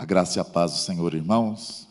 [0.00, 1.88] A graça e a paz do Senhor, irmãos.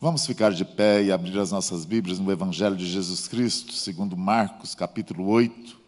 [0.00, 4.16] Vamos ficar de pé e abrir as nossas Bíblias no Evangelho de Jesus Cristo, segundo
[4.16, 5.80] Marcos, capítulo 8,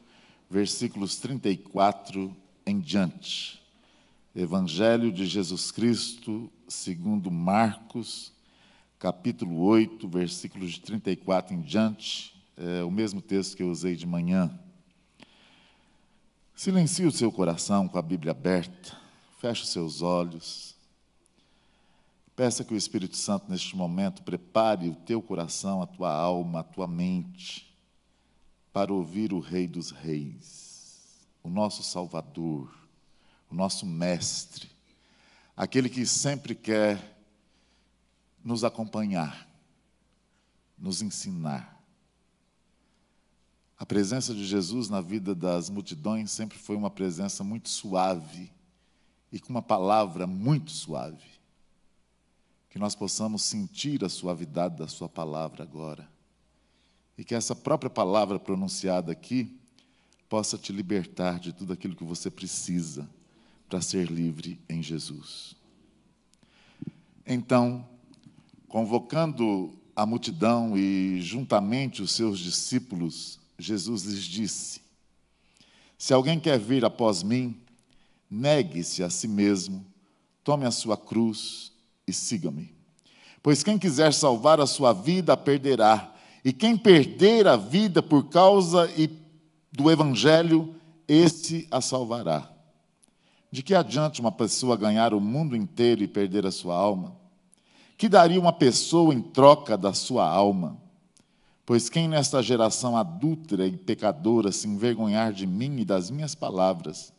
[0.49, 2.33] versículos 34
[2.65, 3.61] em diante.
[4.37, 8.33] Evangelho de Jesus Cristo, segundo Marcos,
[8.97, 12.41] capítulo 8, versículos de 34 em diante.
[12.57, 14.49] É o mesmo texto que eu usei de manhã.
[16.55, 18.97] Silencie o seu coração com a Bíblia aberta,
[19.41, 20.72] feche os seus olhos.
[22.35, 26.65] Peça que o Espírito Santo, neste momento, prepare o teu coração, a tua alma, a
[26.65, 27.77] tua mente,
[28.73, 32.73] para ouvir o Rei dos Reis, o nosso Salvador,
[33.51, 34.71] o nosso Mestre,
[35.55, 37.19] aquele que sempre quer
[38.43, 39.47] nos acompanhar,
[40.79, 41.79] nos ensinar.
[43.79, 48.51] A presença de Jesus na vida das multidões sempre foi uma presença muito suave
[49.31, 51.42] e com uma palavra muito suave
[52.73, 56.09] que nós possamos sentir a suavidade da Sua palavra agora.
[57.19, 59.61] E que essa própria palavra pronunciada aqui
[60.27, 63.07] possa te libertar de tudo aquilo que você precisa
[63.69, 65.55] para ser livre em Jesus.
[67.27, 67.87] Então,
[68.69, 74.81] convocando a multidão e juntamente os seus discípulos, Jesus lhes disse:
[75.99, 77.55] Se alguém quer vir após mim,
[78.31, 79.85] negue-se a si mesmo,
[80.43, 81.72] tome a sua cruz
[82.07, 82.75] e siga-me.
[83.43, 86.15] Pois quem quiser salvar a sua vida, a perderá.
[86.45, 88.89] E quem perder a vida por causa
[89.73, 90.75] do Evangelho,
[91.09, 92.51] esse a salvará.
[93.51, 97.17] De que adianta uma pessoa ganhar o mundo inteiro e perder a sua alma?
[97.99, 100.81] Que daria uma pessoa em troca da sua alma?
[101.65, 107.13] Pois quem nesta geração adúltera e pecadora se envergonhar de mim e das minhas palavras,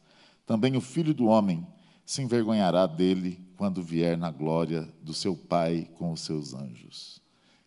[0.46, 1.66] também o filho do homem
[2.06, 7.22] se envergonhará dele quando vier na glória do seu Pai com os seus anjos.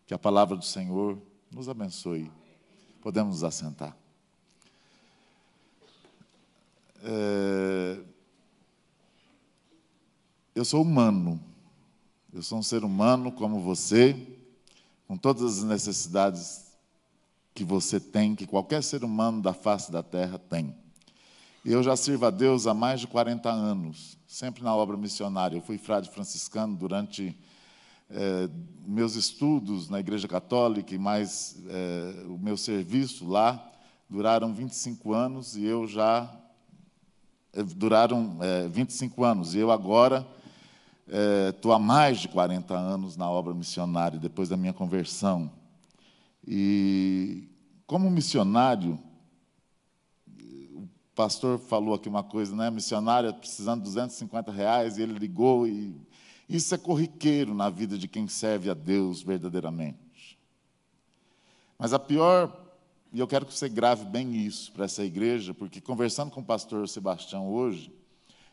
[0.06, 1.18] Que a palavra do Senhor
[1.50, 2.30] nos abençoe.
[3.00, 3.96] Podemos assentar.
[7.02, 7.98] É...
[10.54, 11.40] Eu sou humano.
[12.30, 14.36] Eu sou um ser humano como você,
[15.08, 16.72] com todas as necessidades
[17.54, 20.76] que você tem, que qualquer ser humano da face da terra tem.
[21.64, 25.56] Eu já sirvo a Deus há mais de 40 anos, sempre na obra missionária.
[25.56, 27.36] Eu fui frade franciscano durante
[28.10, 28.48] é,
[28.84, 33.72] meus estudos na Igreja Católica e mais é, o meu serviço lá
[34.08, 36.28] duraram 25 anos e eu já
[37.52, 40.26] é, duraram é, 25 anos e eu agora
[41.50, 45.48] estou há mais de 40 anos na obra missionária depois da minha conversão
[46.44, 47.48] e
[47.86, 48.98] como missionário
[51.16, 52.70] pastor falou aqui uma coisa, né?
[52.70, 55.96] Missionária precisando de 250 reais, e ele ligou, e
[56.46, 60.38] isso é corriqueiro na vida de quem serve a Deus verdadeiramente.
[61.78, 62.54] Mas a pior,
[63.12, 66.44] e eu quero que você grave bem isso para essa igreja, porque conversando com o
[66.44, 67.90] pastor Sebastião hoje,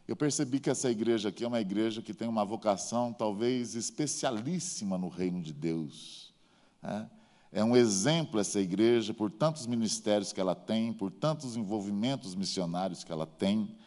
[0.07, 4.97] eu percebi que essa igreja aqui é uma igreja que tem uma vocação talvez especialíssima
[4.97, 6.33] no reino de Deus.
[6.81, 7.09] Né?
[7.55, 13.03] É um exemplo essa igreja por tantos ministérios que ela tem, por tantos envolvimentos missionários
[13.03, 13.77] que ela tem.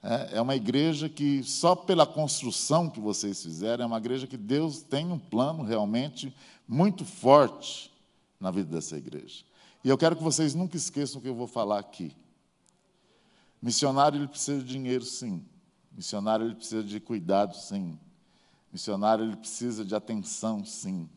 [0.00, 4.36] É, é uma igreja que, só pela construção que vocês fizeram, é uma igreja que
[4.36, 6.32] Deus tem um plano realmente
[6.66, 7.92] muito forte
[8.38, 9.44] na vida dessa igreja.
[9.82, 12.14] E eu quero que vocês nunca esqueçam o que eu vou falar aqui.
[13.60, 15.44] Missionário ele precisa de dinheiro, sim.
[15.90, 17.98] Missionário ele precisa de cuidado, sim.
[18.72, 21.08] Missionário ele precisa de atenção, sim.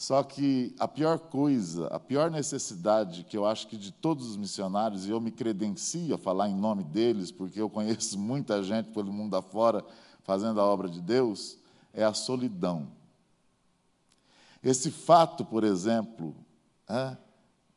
[0.00, 4.36] Só que a pior coisa, a pior necessidade que eu acho que de todos os
[4.38, 8.86] missionários, e eu me credencio a falar em nome deles, porque eu conheço muita gente
[8.92, 9.84] pelo mundo afora
[10.22, 11.58] fazendo a obra de Deus,
[11.92, 12.88] é a solidão.
[14.64, 16.34] Esse fato, por exemplo,
[16.88, 17.14] é,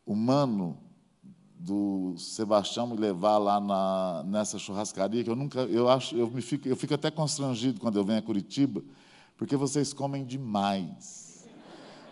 [0.05, 0.77] humano
[1.59, 6.41] do Sebastião me levar lá na, nessa churrascaria, que eu nunca, eu acho, eu, me
[6.41, 8.81] fico, eu fico até constrangido quando eu venho a Curitiba,
[9.35, 11.32] porque vocês comem demais.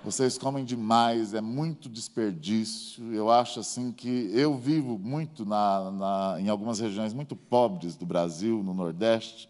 [0.04, 3.14] Vocês comem demais, é muito desperdício.
[3.14, 8.04] Eu acho assim que eu vivo muito na, na, em algumas regiões muito pobres do
[8.04, 9.48] Brasil, no Nordeste,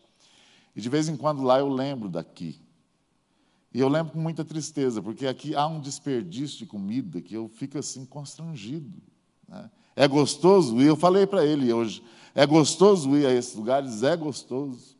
[0.75, 2.59] e de vez em quando lá eu lembro daqui.
[3.73, 7.47] E eu lembro com muita tristeza, porque aqui há um desperdício de comida que eu
[7.47, 9.01] fico assim constrangido.
[9.47, 9.71] Né?
[9.95, 12.03] É gostoso ir, eu falei para ele hoje,
[12.35, 14.97] é gostoso ir a esses lugares, é gostoso.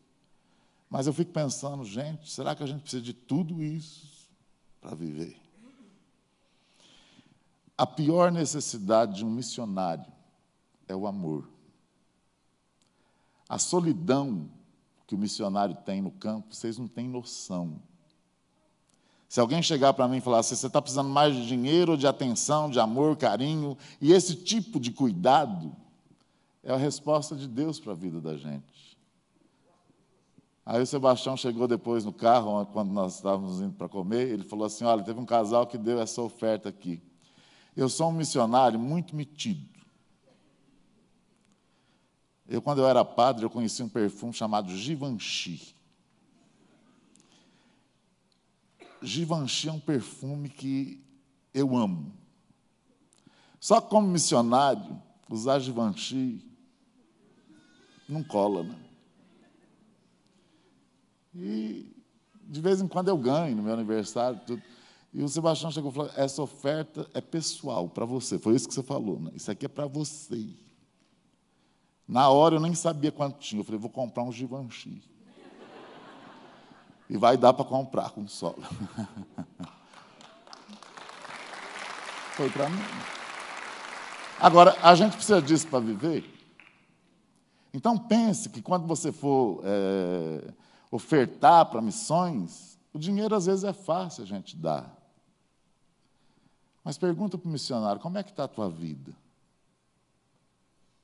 [0.90, 4.30] Mas eu fico pensando, gente, será que a gente precisa de tudo isso
[4.80, 5.41] para viver?
[7.82, 10.06] A pior necessidade de um missionário
[10.88, 11.50] é o amor.
[13.50, 14.52] A solidão
[15.08, 17.82] que o missionário tem no campo, vocês não têm noção.
[19.28, 22.06] Se alguém chegar para mim e falar assim, você está precisando mais de dinheiro, de
[22.06, 25.76] atenção, de amor, carinho, e esse tipo de cuidado,
[26.62, 28.96] é a resposta de Deus para a vida da gente.
[30.64, 34.68] Aí o Sebastião chegou depois no carro, quando nós estávamos indo para comer, ele falou
[34.68, 37.02] assim: Olha, teve um casal que deu essa oferta aqui.
[37.76, 39.70] Eu sou um missionário muito metido.
[42.48, 45.74] Eu, quando eu era padre, eu conheci um perfume chamado Givenchy.
[49.02, 51.02] Givenchy é um perfume que
[51.54, 52.14] eu amo.
[53.60, 56.44] Só que como missionário, usar Givenchy
[58.08, 58.76] não cola, né?
[61.34, 61.96] E
[62.52, 64.40] de vez em quando eu ganho no meu aniversário.
[64.46, 64.62] Tudo.
[65.14, 68.40] E o Sebastião chegou e falou: essa oferta é pessoal para você.
[68.40, 69.32] Foi isso que você falou, né?
[69.36, 70.56] Isso aqui é para você.
[72.08, 73.62] Na hora eu nem sabia quanto tinha.
[73.62, 75.02] Eu falei, vou comprar um Givenchy.
[77.10, 78.62] E vai dar para comprar com solo.
[82.36, 82.80] Foi para mim.
[84.40, 86.24] Agora, a gente precisa disso para viver?
[87.74, 90.54] Então pense que quando você for é,
[90.90, 95.01] ofertar para missões, o dinheiro às vezes é fácil a gente dar.
[96.84, 99.14] Mas pergunta para o missionário, como é que está a tua vida?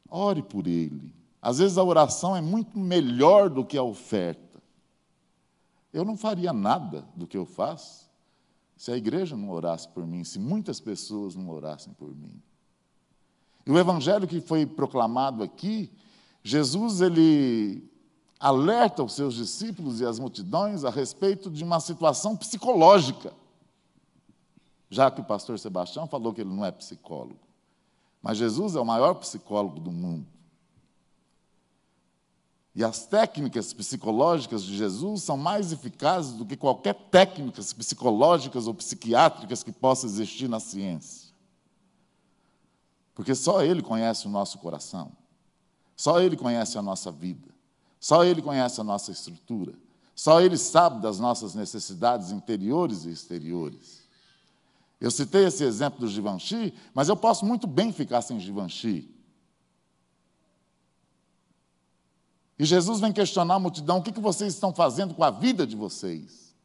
[0.10, 1.14] Ore por ele.
[1.42, 4.62] Às vezes a oração é muito melhor do que a oferta.
[5.94, 8.08] Eu não faria nada do que eu faço
[8.76, 12.42] se a igreja não orasse por mim, se muitas pessoas não orassem por mim.
[13.66, 15.92] E o evangelho que foi proclamado aqui,
[16.44, 17.84] Jesus ele
[18.40, 23.34] alerta os seus discípulos e as multidões a respeito de uma situação psicológica.
[24.90, 27.40] Já que o pastor Sebastião falou que ele não é psicólogo.
[28.22, 30.26] Mas Jesus é o maior psicólogo do mundo.
[32.78, 38.74] E as técnicas psicológicas de Jesus são mais eficazes do que qualquer técnicas psicológicas ou
[38.74, 41.34] psiquiátricas que possa existir na ciência.
[43.16, 45.12] Porque só Ele conhece o nosso coração,
[45.96, 47.50] só Ele conhece a nossa vida,
[48.00, 49.74] só Ele conhece a nossa estrutura,
[50.14, 53.97] só Ele sabe das nossas necessidades interiores e exteriores.
[55.00, 59.14] Eu citei esse exemplo do Givenchy, mas eu posso muito bem ficar sem Givenchy.
[62.58, 65.76] E Jesus vem questionar a multidão: o que vocês estão fazendo com a vida de
[65.76, 66.56] vocês?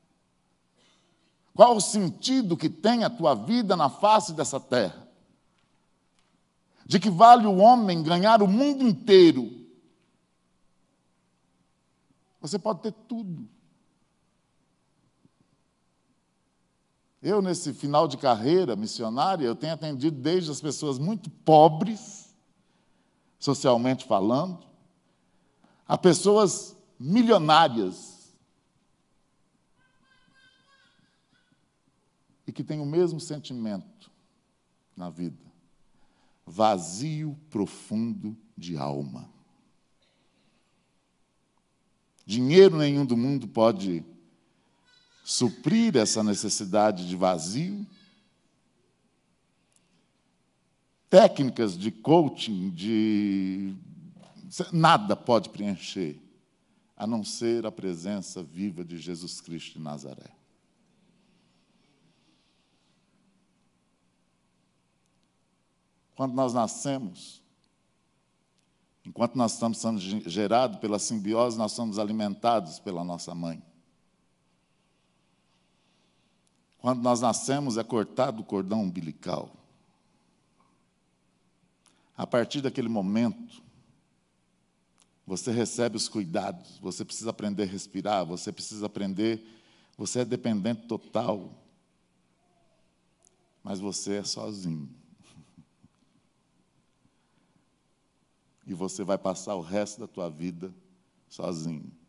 [1.54, 5.06] Qual o sentido que tem a tua vida na face dessa terra?
[6.86, 9.62] De que vale o homem ganhar o mundo inteiro?
[12.40, 13.46] Você pode ter tudo.
[17.22, 22.34] Eu, nesse final de carreira missionária, eu tenho atendido desde as pessoas muito pobres,
[23.38, 24.66] socialmente falando,
[25.86, 28.34] a pessoas milionárias
[32.44, 34.10] e que têm o mesmo sentimento
[34.96, 35.46] na vida:
[36.44, 39.30] vazio profundo de alma.
[42.26, 44.04] Dinheiro nenhum do mundo pode
[45.24, 47.86] suprir essa necessidade de vazio.
[51.08, 53.76] Técnicas de coaching, de
[54.70, 56.20] Nada pode preencher,
[56.94, 60.30] a não ser a presença viva de Jesus Cristo de Nazaré.
[66.14, 67.42] Quando nós nascemos,
[69.06, 73.62] enquanto nós estamos sendo gerados pela simbiose, nós somos alimentados pela nossa mãe.
[76.82, 79.54] Quando nós nascemos, é cortado o cordão umbilical.
[82.16, 83.62] A partir daquele momento,
[85.24, 89.46] você recebe os cuidados, você precisa aprender a respirar, você precisa aprender,
[89.96, 91.56] você é dependente total.
[93.62, 94.90] Mas você é sozinho.
[98.66, 100.74] E você vai passar o resto da tua vida
[101.28, 102.01] sozinho.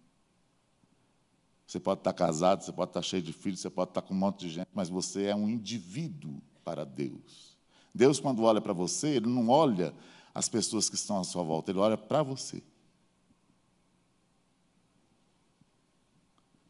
[1.74, 4.18] Você pode estar casado, você pode estar cheio de filhos, você pode estar com um
[4.18, 7.58] monte de gente, mas você é um indivíduo para Deus.
[7.92, 9.92] Deus, quando olha para você, Ele não olha
[10.36, 12.62] as pessoas que estão à sua volta, Ele olha para você.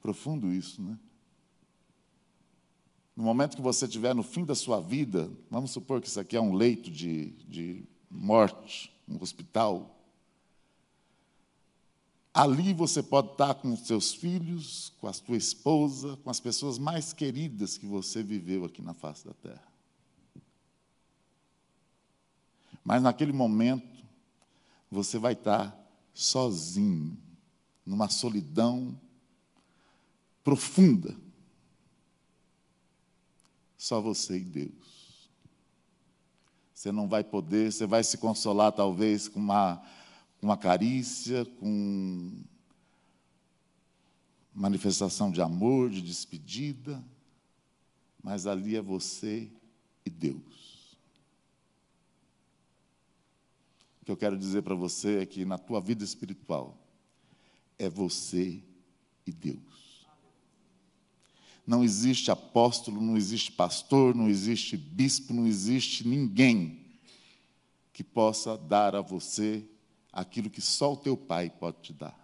[0.01, 0.97] Profundo isso, né?
[3.13, 6.37] No momento que você estiver no fim da sua vida, vamos supor que isso aqui
[6.37, 9.99] é um leito de, de morte, um hospital.
[12.33, 17.13] Ali você pode estar com seus filhos, com a sua esposa, com as pessoas mais
[17.13, 19.67] queridas que você viveu aqui na face da terra.
[22.83, 24.03] Mas naquele momento,
[24.89, 25.77] você vai estar
[26.13, 27.17] sozinho
[27.85, 28.99] numa solidão
[30.43, 31.15] profunda.
[33.77, 35.29] Só você e Deus.
[36.73, 39.81] Você não vai poder, você vai se consolar talvez com uma,
[40.45, 42.43] uma carícia, com
[44.53, 47.03] manifestação de amor, de despedida,
[48.21, 49.49] mas ali é você
[50.05, 50.97] e Deus.
[54.01, 56.77] O que eu quero dizer para você é que na tua vida espiritual
[57.79, 58.61] é você
[59.25, 60.05] e Deus.
[61.65, 66.85] Não existe apóstolo, não existe pastor, não existe bispo, não existe ninguém
[67.93, 69.65] que possa dar a você
[70.13, 72.23] aquilo que só o teu pai pode te dar.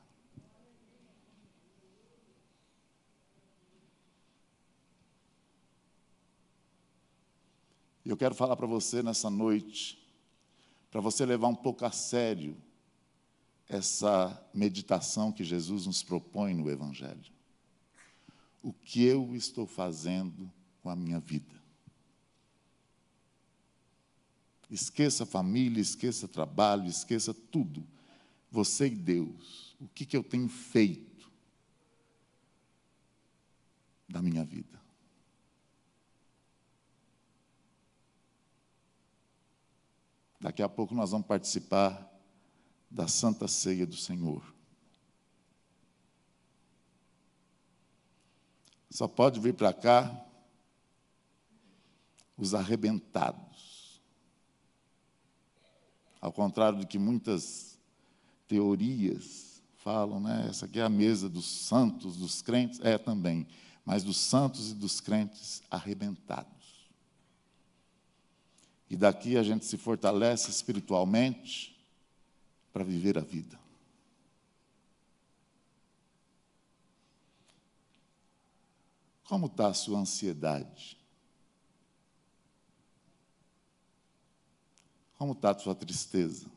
[8.06, 10.00] Eu quero falar para você nessa noite,
[10.90, 12.58] para você levar um pouco a sério
[13.68, 17.32] essa meditação que Jesus nos propõe no Evangelho.
[18.64, 21.59] O que eu estou fazendo com a minha vida?
[24.70, 27.86] Esqueça família, esqueça trabalho, esqueça tudo.
[28.52, 29.76] Você e Deus.
[29.80, 31.32] O que, que eu tenho feito
[34.08, 34.80] da minha vida?
[40.40, 42.08] Daqui a pouco nós vamos participar
[42.90, 44.56] da Santa Ceia do Senhor.
[48.90, 50.26] Só pode vir para cá
[52.38, 53.49] os arrebentados.
[56.22, 57.78] Ao contrário do que muitas
[58.48, 60.48] teorias falam, né?
[60.50, 63.48] Essa aqui é a mesa dos santos, dos crentes, é também,
[63.86, 66.90] mas dos santos e dos crentes arrebentados.
[68.90, 71.78] E daqui a gente se fortalece espiritualmente
[72.74, 73.60] para viver a vida.
[79.24, 80.99] Como está a sua ansiedade?
[85.20, 86.48] Como está a sua tristeza?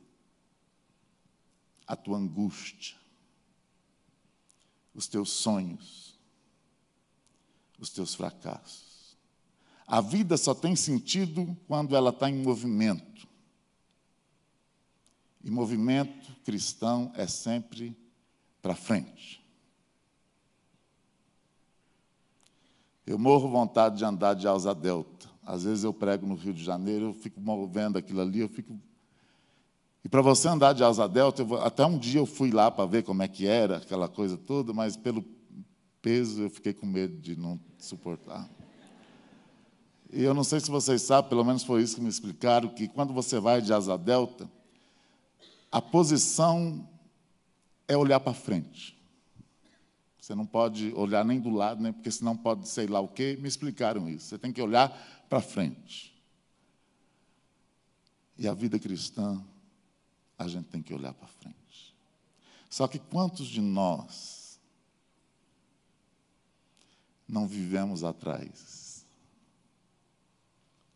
[1.85, 2.97] A tua angústia?
[4.95, 6.17] Os teus sonhos?
[7.77, 9.17] Os teus fracassos?
[9.85, 13.27] A vida só tem sentido quando ela está em movimento.
[15.43, 17.97] E movimento cristão é sempre
[18.63, 19.45] para frente.
[23.05, 25.12] Eu morro vontade de andar de asa delta.
[25.45, 28.79] Às vezes eu prego no Rio de Janeiro, eu fico movendo aquilo ali, eu fico.
[30.05, 31.61] E para você andar de asa delta, vou...
[31.61, 34.73] até um dia eu fui lá para ver como é que era, aquela coisa toda,
[34.73, 35.25] mas pelo
[36.01, 38.49] peso eu fiquei com medo de não suportar.
[40.13, 42.87] E eu não sei se vocês sabem, pelo menos foi isso que me explicaram, que
[42.87, 44.51] quando você vai de asa delta,
[45.71, 46.87] a posição
[47.89, 48.92] é olhar para frente.
[50.23, 53.37] Você não pode olhar nem do lado, nem porque senão pode sei lá o quê.
[53.41, 54.27] Me explicaram isso.
[54.27, 54.89] Você tem que olhar
[55.29, 56.15] para frente.
[58.39, 59.43] E a vida cristã,
[60.39, 61.97] a gente tem que olhar para frente.
[62.71, 64.61] Só que quantos de nós
[67.29, 68.83] não vivemos atrás?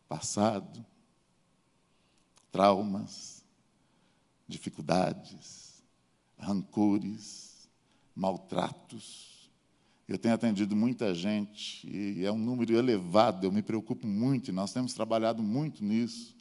[0.08, 0.84] passado,
[2.50, 3.44] traumas,
[4.46, 5.82] dificuldades,
[6.38, 7.55] rancores,
[8.16, 9.50] maltratos.
[10.08, 14.52] Eu tenho atendido muita gente, e é um número elevado, eu me preocupo muito, e
[14.52, 16.34] nós temos trabalhado muito nisso.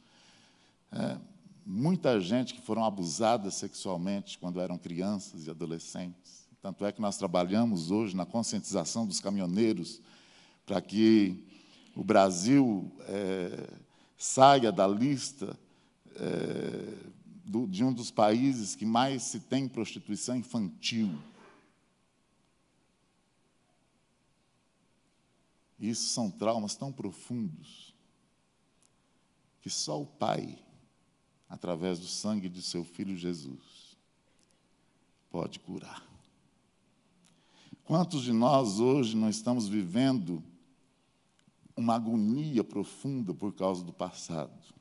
[0.90, 1.18] É,
[1.66, 6.48] muita gente que foram abusadas sexualmente quando eram crianças e adolescentes.
[6.62, 10.00] Tanto é que nós trabalhamos hoje na conscientização dos caminhoneiros
[10.64, 11.44] para que
[11.94, 13.68] o Brasil é,
[14.16, 15.58] saia da lista
[16.14, 16.94] é,
[17.44, 21.10] do, de um dos países que mais se tem prostituição infantil.
[25.78, 27.94] Isso são traumas tão profundos
[29.60, 30.58] que só o Pai,
[31.48, 33.96] através do sangue de seu Filho Jesus,
[35.30, 36.06] pode curar.
[37.84, 40.42] Quantos de nós hoje não estamos vivendo
[41.76, 44.74] uma agonia profunda por causa do passado.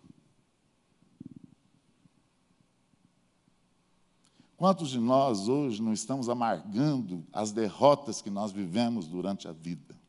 [4.55, 9.99] Quantos de nós hoje não estamos amargando as derrotas que nós vivemos durante a vida?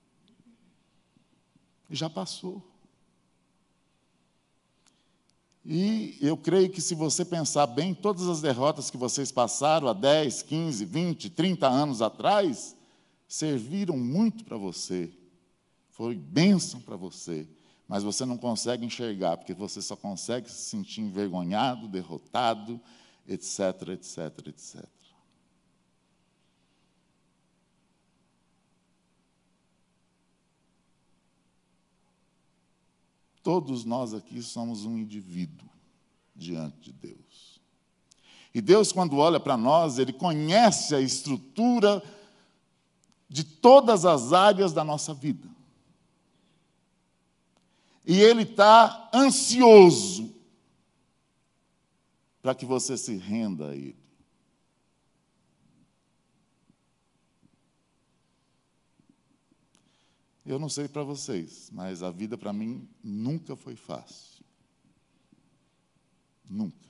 [1.91, 2.63] Já passou.
[5.65, 9.93] E eu creio que se você pensar bem, todas as derrotas que vocês passaram há
[9.93, 12.77] 10, 15, 20, 30 anos atrás,
[13.27, 15.13] serviram muito para você
[15.97, 17.49] foi bênção para você,
[17.89, 22.79] mas você não consegue enxergar, porque você só consegue se sentir envergonhado, derrotado,
[23.27, 24.85] etc, etc, etc.
[33.47, 35.69] Todos nós aqui somos um indivíduo
[36.35, 37.61] diante de Deus.
[38.53, 42.03] E Deus, quando olha para nós, Ele conhece a estrutura
[43.29, 45.49] de todas as áreas da nossa vida.
[48.05, 50.35] E Ele está ansioso
[52.43, 54.06] para que você se renda a Ele.
[60.47, 64.45] Eu não sei para vocês, mas a vida para mim nunca foi fácil.
[66.49, 66.87] Nunca.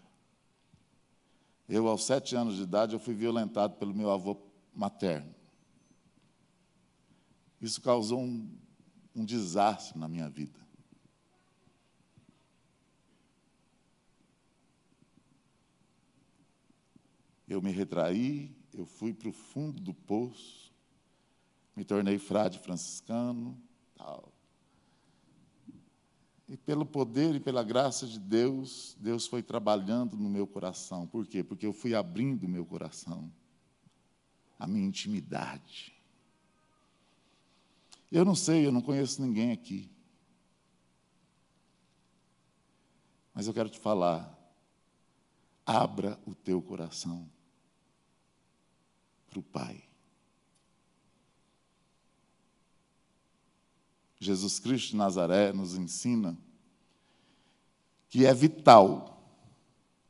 [1.66, 4.36] Eu, aos sete anos de idade, eu fui violentado pelo meu avô
[4.74, 5.34] materno.
[7.58, 8.46] Isso causou um,
[9.14, 10.60] um desastre na minha vida.
[17.48, 20.65] Eu me retraí, eu fui para o fundo do poço,
[21.76, 23.60] me tornei frade franciscano,
[23.94, 24.32] tal.
[26.48, 31.06] E pelo poder e pela graça de Deus, Deus foi trabalhando no meu coração.
[31.06, 31.44] Por quê?
[31.44, 33.30] Porque eu fui abrindo o meu coração,
[34.58, 35.92] a minha intimidade.
[38.10, 39.90] Eu não sei, eu não conheço ninguém aqui.
[43.34, 44.34] Mas eu quero te falar,
[45.66, 47.28] abra o teu coração
[49.28, 49.85] para o Pai.
[54.18, 56.36] Jesus Cristo de Nazaré nos ensina
[58.08, 59.20] que é vital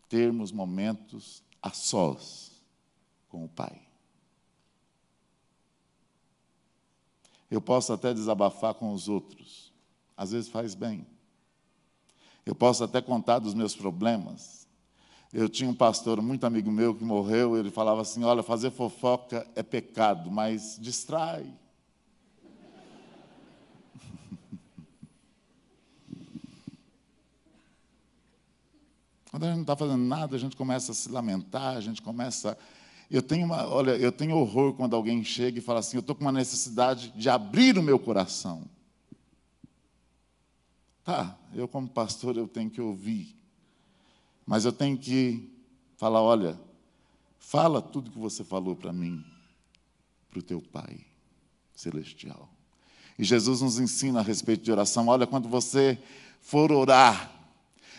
[0.09, 2.63] termos momentos a sós
[3.29, 3.83] com o Pai.
[7.51, 9.73] Eu posso até desabafar com os outros,
[10.17, 11.07] às vezes faz bem.
[12.45, 14.67] Eu posso até contar dos meus problemas.
[15.33, 19.47] Eu tinha um pastor muito amigo meu que morreu, ele falava assim: Olha, fazer fofoca
[19.55, 21.53] é pecado, mas distrai.
[29.37, 32.01] Quando a gente não está fazendo nada, a gente começa a se lamentar, a gente
[32.01, 32.57] começa.
[33.11, 36.17] Eu tenho uma, olha, eu tenho horror quando alguém chega e fala assim: eu estou
[36.17, 38.65] com uma necessidade de abrir o meu coração.
[41.05, 43.37] Tá, eu como pastor eu tenho que ouvir,
[44.47, 45.53] mas eu tenho que
[45.99, 46.59] falar: olha,
[47.39, 49.23] fala tudo que você falou para mim,
[50.31, 50.99] para o teu Pai
[51.75, 52.49] celestial.
[53.19, 55.99] E Jesus nos ensina a respeito de oração: olha, quando você
[56.41, 57.36] for orar,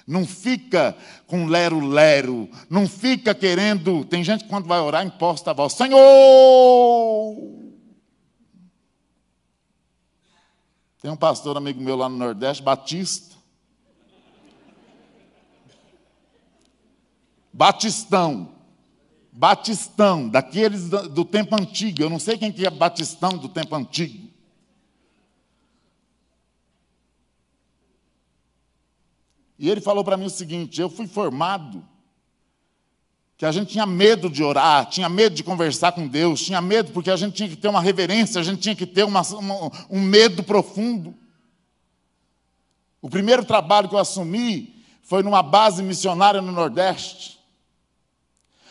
[0.07, 0.95] não fica
[1.27, 4.05] com lero-lero, não fica querendo.
[4.05, 7.35] Tem gente que quando vai orar imposta a voz: Senhor!
[11.01, 13.35] Tem um pastor amigo meu lá no Nordeste, Batista.
[17.51, 18.55] Batistão.
[19.31, 22.01] Batistão, daqueles do tempo antigo.
[22.01, 24.26] Eu não sei quem que é Batistão do tempo antigo.
[29.57, 31.83] E ele falou para mim o seguinte: eu fui formado
[33.37, 36.91] que a gente tinha medo de orar, tinha medo de conversar com Deus, tinha medo
[36.91, 39.71] porque a gente tinha que ter uma reverência, a gente tinha que ter uma, uma,
[39.89, 41.13] um medo profundo.
[42.99, 47.37] O primeiro trabalho que eu assumi foi numa base missionária no Nordeste.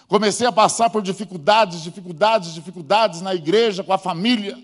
[0.09, 4.57] Comecei a passar por dificuldades, dificuldades, dificuldades na igreja, com a família.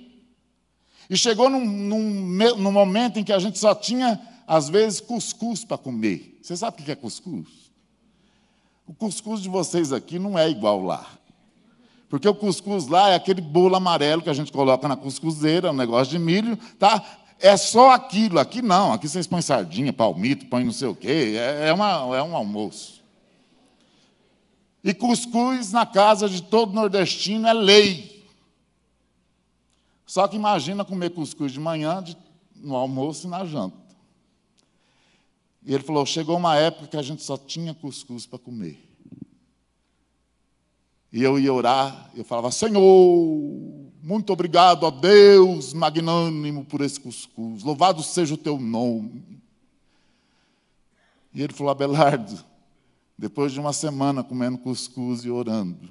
[1.09, 5.65] E chegou num, num, num momento em que a gente só tinha às vezes, cuscuz
[5.65, 6.39] para comer.
[6.43, 7.49] Você sabe o que é cuscuz?
[8.87, 11.07] O cuscuz de vocês aqui não é igual lá.
[12.09, 15.77] Porque o cuscuz lá é aquele bolo amarelo que a gente coloca na cuscuzeira, um
[15.77, 17.03] negócio de milho, tá?
[17.39, 18.39] É só aquilo.
[18.39, 18.93] Aqui não.
[18.93, 21.35] Aqui vocês põem sardinha, palmito, põem não sei o quê.
[21.37, 23.03] É, é, uma, é um almoço.
[24.85, 28.27] E cuscuz na casa de todo nordestino é lei.
[30.05, 32.17] Só que imagina comer cuscuz de manhã, de,
[32.57, 33.82] no almoço e na janta.
[35.65, 38.79] E ele falou: chegou uma época que a gente só tinha cuscuz para comer.
[41.13, 42.81] E eu ia orar, eu falava: Senhor,
[44.03, 49.41] muito obrigado a Deus magnânimo por esse cuscuz, louvado seja o teu nome.
[51.33, 52.43] E ele falou: Abelardo,
[53.17, 55.91] depois de uma semana comendo cuscuz e orando,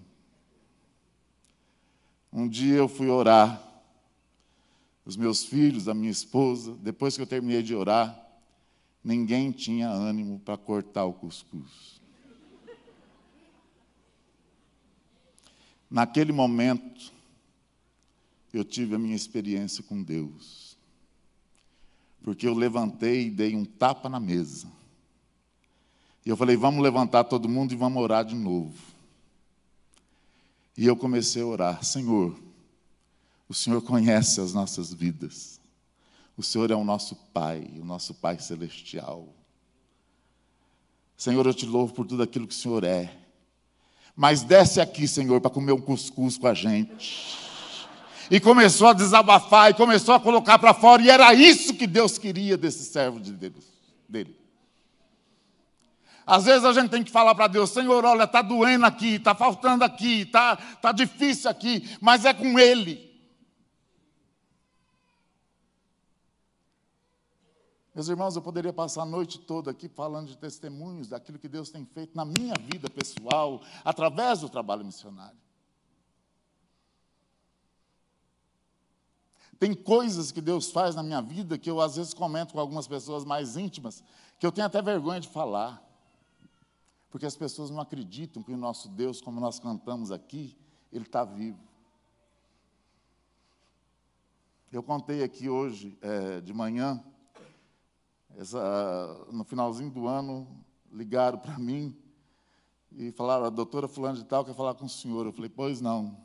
[2.33, 3.61] um dia eu fui orar,
[5.05, 8.17] os meus filhos, a minha esposa, depois que eu terminei de orar,
[9.03, 12.01] ninguém tinha ânimo para cortar o cuscuz.
[15.89, 17.11] Naquele momento,
[18.53, 20.77] eu tive a minha experiência com Deus.
[22.23, 24.67] Porque eu levantei e dei um tapa na mesa.
[26.25, 28.77] E eu falei: vamos levantar todo mundo e vamos orar de novo.
[30.77, 32.37] E eu comecei a orar: Senhor,
[33.49, 35.60] o Senhor conhece as nossas vidas.
[36.41, 39.27] O Senhor é o nosso Pai, o nosso Pai celestial.
[41.15, 43.15] Senhor, eu te louvo por tudo aquilo que o Senhor é.
[44.15, 47.37] Mas desce aqui, Senhor, para comer um cuscuz com a gente.
[48.31, 52.17] E começou a desabafar, e começou a colocar para fora, e era isso que Deus
[52.17, 53.63] queria desse servo de Deus,
[54.09, 54.35] dele.
[56.25, 59.35] Às vezes a gente tem que falar para Deus, Senhor, olha, está doendo aqui, está
[59.35, 63.10] faltando aqui, está tá difícil aqui, mas é com Ele.
[67.93, 71.69] Meus irmãos, eu poderia passar a noite toda aqui falando de testemunhos daquilo que Deus
[71.69, 75.37] tem feito na minha vida pessoal, através do trabalho missionário.
[79.59, 82.87] Tem coisas que Deus faz na minha vida que eu às vezes comento com algumas
[82.87, 84.03] pessoas mais íntimas,
[84.39, 85.85] que eu tenho até vergonha de falar.
[87.11, 90.57] Porque as pessoas não acreditam que o nosso Deus, como nós cantamos aqui,
[90.91, 91.59] Ele está vivo.
[94.71, 97.03] Eu contei aqui hoje, é, de manhã,
[98.37, 100.47] essa, no finalzinho do ano,
[100.91, 101.95] ligaram para mim
[102.91, 105.25] e falaram, a doutora fulano de tal quer falar com o senhor.
[105.25, 106.17] Eu falei, pois não.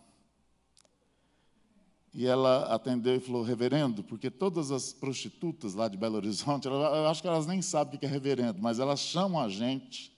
[2.12, 7.06] E ela atendeu e falou, reverendo, porque todas as prostitutas lá de Belo Horizonte, eu
[7.06, 10.16] acho que elas nem sabem o que é reverendo, mas elas chamam a gente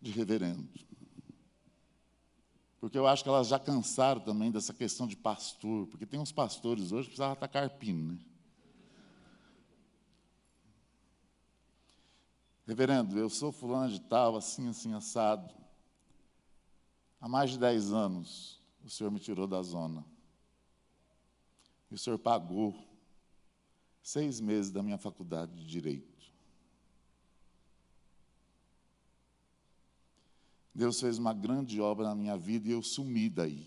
[0.00, 0.68] de reverendo.
[2.80, 6.32] Porque eu acho que elas já cansaram também dessa questão de pastor, porque tem uns
[6.32, 8.18] pastores hoje que precisavam estar carpino, né?
[12.68, 15.54] Reverendo, eu sou fulano de tal, assim, assim, assado.
[17.18, 20.04] Há mais de dez anos o senhor me tirou da zona.
[21.90, 22.78] E o senhor pagou
[24.02, 26.30] seis meses da minha faculdade de Direito.
[30.74, 33.66] Deus fez uma grande obra na minha vida e eu sumi daí.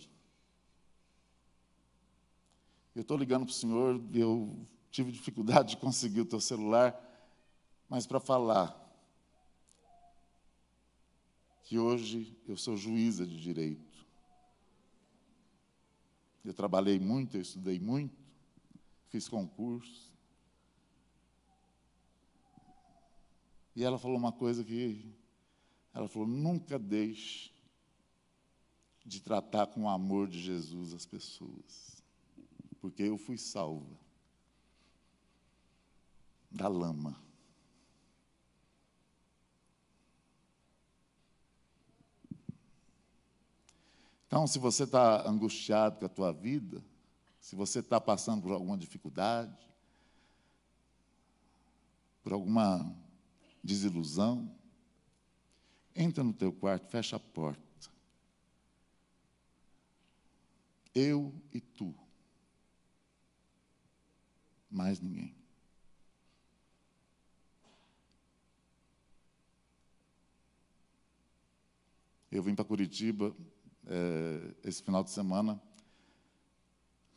[2.95, 6.95] Eu estou ligando para o senhor, eu tive dificuldade de conseguir o teu celular,
[7.89, 8.80] mas para falar
[11.71, 14.05] que hoje eu sou juíza de direito.
[16.43, 18.13] Eu trabalhei muito, eu estudei muito,
[19.07, 20.11] fiz concursos.
[23.73, 25.15] E ela falou uma coisa que
[25.93, 27.53] ela falou: nunca deixe
[29.05, 32.03] de tratar com o amor de Jesus as pessoas,
[32.81, 33.97] porque eu fui salva
[36.51, 37.17] da lama.
[44.31, 46.81] Então, se você está angustiado com a tua vida,
[47.37, 49.67] se você está passando por alguma dificuldade,
[52.23, 52.95] por alguma
[53.61, 54.49] desilusão,
[55.95, 57.61] Entra no teu quarto, fecha a porta.
[60.95, 61.93] Eu e tu.
[64.69, 65.35] Mais ninguém.
[72.31, 73.35] Eu vim para Curitiba
[73.87, 75.61] é, esse final de semana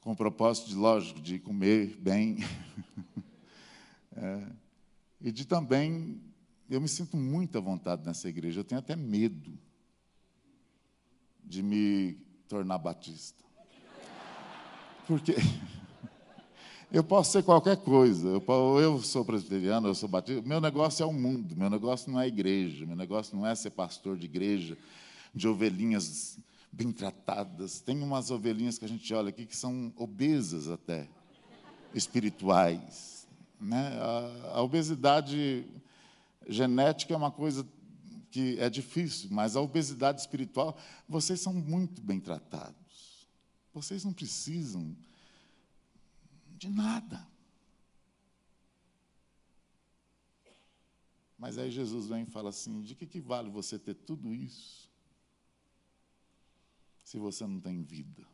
[0.01, 2.39] com o propósito de, lógico, de comer bem
[4.15, 4.47] é,
[5.21, 6.21] e de também
[6.69, 8.61] eu me sinto muito à vontade nessa igreja.
[8.61, 9.59] Eu tenho até medo
[11.43, 12.15] de me
[12.49, 13.45] tornar batista.
[15.07, 15.35] Porque
[16.91, 18.29] eu posso ser qualquer coisa.
[18.29, 20.43] Eu, eu sou presbiteriano, eu sou batista.
[20.43, 21.55] Meu negócio é o mundo.
[21.57, 22.87] Meu negócio não é igreja.
[22.87, 24.77] Meu negócio não é ser pastor de igreja,
[25.35, 26.39] de ovelhinhas
[26.75, 27.81] bem tratadas.
[27.81, 31.09] Tem umas ovelhinhas que a gente olha aqui que são obesas até,
[31.95, 33.29] espirituais.
[33.61, 33.97] Né?
[34.01, 35.65] A, a obesidade
[36.49, 37.67] genética é uma coisa
[38.31, 40.77] que é difícil, mas a obesidade espiritual,
[41.09, 43.29] vocês são muito bem tratados.
[43.73, 44.97] Vocês não precisam
[46.57, 47.25] de nada.
[51.39, 54.84] Mas aí Jesus vem e fala assim: de que, que vale você ter tudo isso
[57.05, 58.27] se você não tem vida?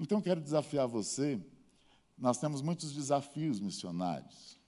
[0.00, 1.38] Então, quero desafiar você.
[2.16, 4.58] Nós temos muitos desafios missionários.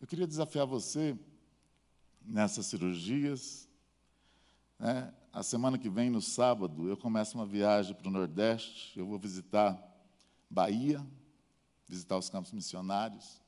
[0.00, 1.16] Eu queria desafiar você
[2.20, 3.68] nessas cirurgias.
[4.78, 5.12] Né?
[5.32, 8.98] A semana que vem, no sábado, eu começo uma viagem para o Nordeste.
[8.98, 9.80] Eu vou visitar
[10.50, 11.04] Bahia,
[11.86, 13.40] visitar os campos missionários,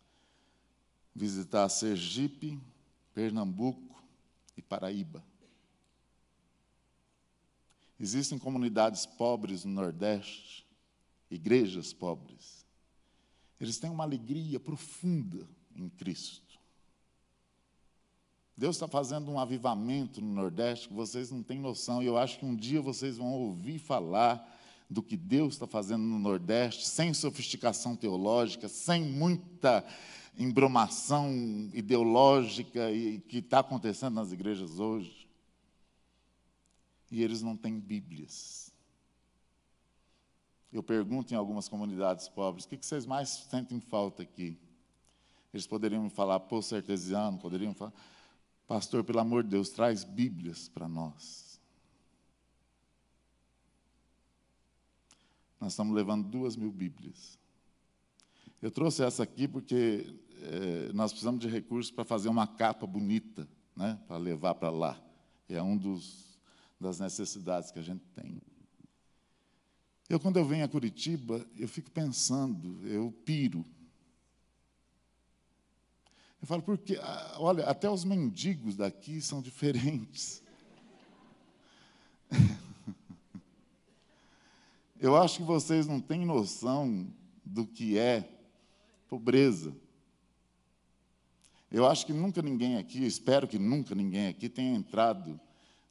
[1.15, 2.61] visitar Sergipe,
[3.21, 4.03] Pernambuco
[4.57, 5.23] e Paraíba.
[7.99, 10.67] Existem comunidades pobres no Nordeste,
[11.31, 12.65] igrejas pobres.
[13.61, 16.59] Eles têm uma alegria profunda em Cristo.
[18.57, 22.03] Deus está fazendo um avivamento no Nordeste que vocês não têm noção.
[22.03, 26.05] E eu acho que um dia vocês vão ouvir falar do que Deus está fazendo
[26.05, 29.85] no Nordeste, sem sofisticação teológica, sem muita
[30.41, 31.31] embromação
[31.75, 35.29] ideológica e que está acontecendo nas igrejas hoje.
[37.11, 38.73] E eles não têm Bíblias.
[40.73, 44.59] Eu pergunto em algumas comunidades pobres: o que vocês mais sentem falta aqui?
[45.53, 47.93] Eles poderiam me falar poço artesiano, poderiam falar,
[48.67, 51.61] pastor, pelo amor de Deus, traz Bíblias para nós.
[55.61, 57.39] Nós estamos levando duas mil Bíblias.
[58.63, 63.49] Eu trouxe essa aqui porque é, nós precisamos de recursos para fazer uma capa bonita,
[63.77, 65.01] né, para levar para lá.
[65.49, 66.31] É um dos
[66.81, 68.41] das necessidades que a gente tem.
[70.09, 73.65] Eu, quando eu venho a Curitiba, eu fico pensando, eu piro.
[76.41, 80.43] Eu falo, porque, ah, olha, até os mendigos daqui são diferentes.
[84.99, 87.07] Eu acho que vocês não têm noção
[87.45, 88.29] do que é
[89.09, 89.75] pobreza.
[91.71, 95.41] Eu acho que nunca ninguém aqui, espero que nunca ninguém aqui tenha entrado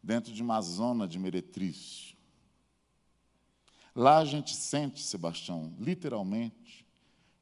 [0.04, 2.18] dentro de uma zona de meretrício.
[3.96, 6.86] Lá a gente sente, Sebastião, literalmente,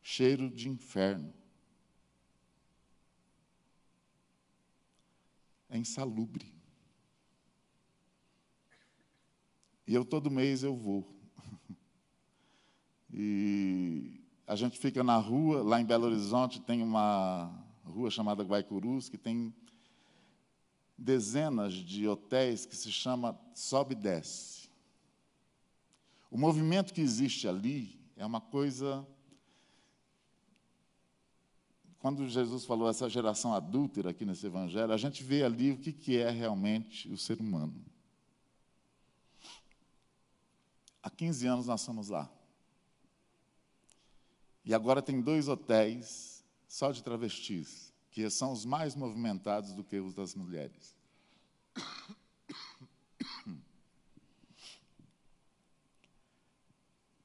[0.04, 1.34] cheiro de inferno.
[5.70, 6.54] É insalubre.
[9.88, 11.16] E eu todo mês eu vou.
[13.10, 17.67] E a gente fica na rua, lá em Belo Horizonte tem uma
[17.98, 19.52] rua chamada Guaicurus, que tem
[20.96, 24.70] dezenas de hotéis que se chama sobe e desce.
[26.30, 29.06] O movimento que existe ali é uma coisa.
[32.00, 36.18] Quando Jesus falou essa geração adúltera aqui nesse evangelho, a gente vê ali o que
[36.18, 37.84] é realmente o ser humano.
[41.02, 42.30] Há 15 anos nós estamos lá.
[44.64, 47.87] E agora tem dois hotéis só de travestis
[48.18, 50.98] que são os mais movimentados do que os das mulheres.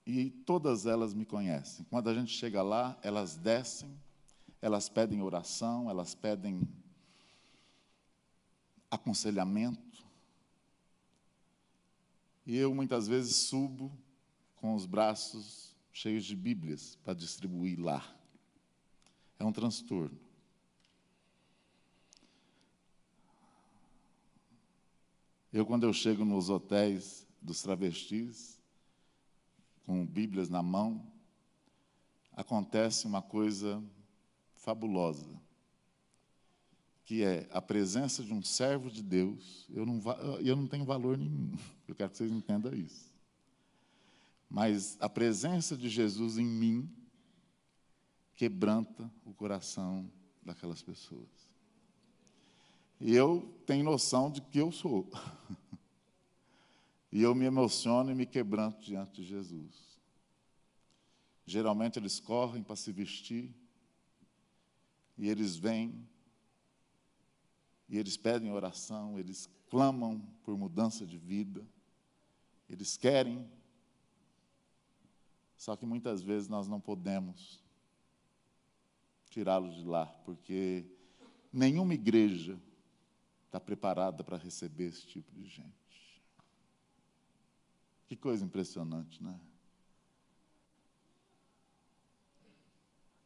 [0.06, 1.86] E todas elas me conhecem.
[1.86, 3.98] Quando a gente chega lá, elas descem,
[4.60, 6.60] elas pedem oração, elas pedem
[8.90, 10.04] aconselhamento.
[12.44, 13.90] E eu muitas vezes subo
[14.56, 18.14] com os braços cheios de Bíblias para distribuir lá.
[19.38, 20.31] É um transtorno.
[25.52, 28.58] Eu, quando eu chego nos hotéis dos travestis,
[29.84, 31.06] com Bíblias na mão,
[32.32, 33.82] acontece uma coisa
[34.54, 35.28] fabulosa,
[37.04, 39.66] que é a presença de um servo de Deus.
[39.68, 40.00] Eu não,
[40.40, 41.52] eu não tenho valor nenhum,
[41.86, 43.12] eu quero que vocês entendam isso.
[44.48, 46.90] Mas a presença de Jesus em mim
[48.34, 50.10] quebranta o coração
[50.42, 51.51] daquelas pessoas.
[53.04, 55.10] E eu tenho noção de que eu sou.
[57.10, 59.98] e eu me emociono e me quebranto diante de Jesus.
[61.44, 63.52] Geralmente eles correm para se vestir,
[65.18, 66.08] e eles vêm,
[67.88, 71.66] e eles pedem oração, eles clamam por mudança de vida,
[72.70, 73.50] eles querem,
[75.56, 77.60] só que muitas vezes nós não podemos
[79.28, 80.86] tirá-los de lá, porque
[81.52, 82.56] nenhuma igreja
[83.52, 86.22] está preparada para receber esse tipo de gente.
[88.08, 89.38] Que coisa impressionante, né?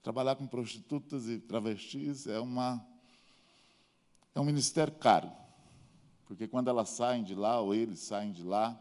[0.02, 2.84] Trabalhar com prostitutas e travestis é uma
[4.34, 5.30] é um ministério caro,
[6.26, 8.78] porque quando elas saem de lá ou eles saem de lá,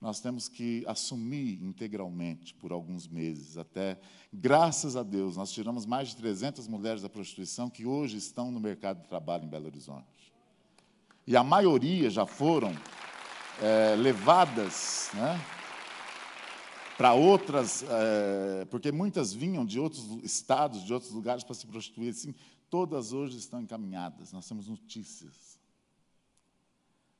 [0.00, 3.98] nós temos que assumir integralmente por alguns meses, até,
[4.32, 8.60] graças a Deus, nós tiramos mais de 300 mulheres da prostituição que hoje estão no
[8.60, 10.35] mercado de trabalho em Belo Horizonte
[11.26, 12.72] e a maioria já foram
[13.60, 15.40] é, levadas né,
[16.96, 22.10] para outras, é, porque muitas vinham de outros estados, de outros lugares para se prostituir.
[22.10, 22.34] Assim,
[22.70, 25.58] todas hoje estão encaminhadas, nós temos notícias.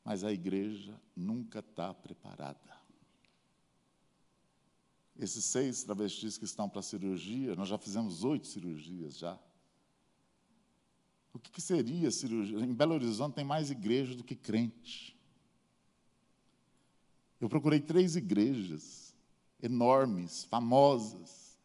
[0.05, 2.77] Mas a igreja nunca está preparada.
[5.19, 9.39] Esses seis travestis que estão para cirurgia, nós já fizemos oito cirurgias já.
[11.37, 12.59] O que, que seria cirurgia?
[12.61, 15.15] Em Belo Horizonte tem mais igrejas do que crente.
[17.39, 19.15] Eu procurei três igrejas
[19.63, 21.59] enormes, famosas.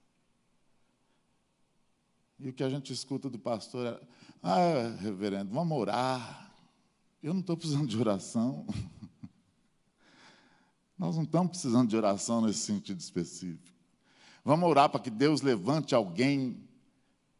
[2.37, 4.07] E o que a gente escuta do pastor é:
[4.43, 6.53] ah, reverendo, vamos orar.
[7.23, 8.67] Eu não estou precisando de oração.
[10.99, 13.73] Nós não estamos precisando de oração nesse sentido específico.
[14.43, 16.61] Vamos orar para que Deus levante alguém.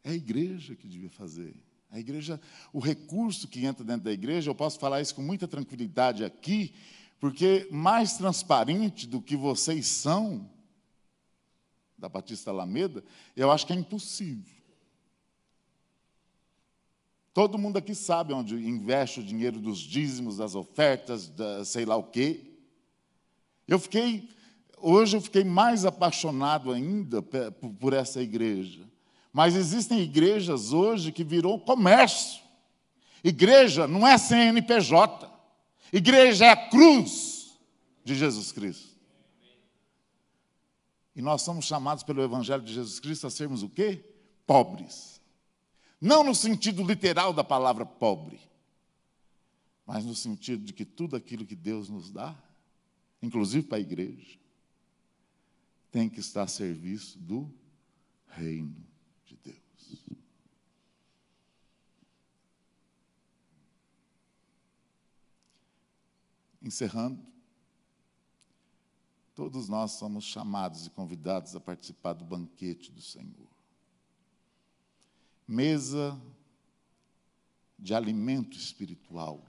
[0.02, 1.54] É a igreja que devia fazer.
[1.92, 2.40] A igreja,
[2.72, 6.74] o recurso que entra dentro da igreja, eu posso falar isso com muita tranquilidade aqui,
[7.20, 10.50] porque mais transparente do que vocês são,
[11.98, 13.04] da Batista Alameda,
[13.36, 14.56] eu acho que é impossível.
[17.34, 21.96] Todo mundo aqui sabe onde investe o dinheiro dos dízimos, das ofertas, da, sei lá
[21.96, 22.40] o quê.
[23.68, 24.30] Eu fiquei,
[24.78, 28.90] hoje eu fiquei mais apaixonado ainda por essa igreja.
[29.32, 32.42] Mas existem igrejas hoje que virou comércio.
[33.24, 35.30] Igreja não é CNPJ.
[35.92, 37.58] Igreja é a cruz
[38.04, 38.92] de Jesus Cristo.
[41.14, 44.02] E nós somos chamados pelo Evangelho de Jesus Cristo a sermos o quê?
[44.46, 45.20] Pobres.
[46.00, 48.40] Não no sentido literal da palavra pobre,
[49.86, 52.36] mas no sentido de que tudo aquilo que Deus nos dá,
[53.22, 54.38] inclusive para a igreja,
[55.90, 57.52] tem que estar a serviço do
[58.26, 58.74] reino
[59.26, 59.62] de Deus.
[66.62, 67.20] Encerrando,
[69.34, 73.52] todos nós somos chamados e convidados a participar do banquete do Senhor
[75.52, 76.18] mesa
[77.78, 79.44] de alimento espiritual.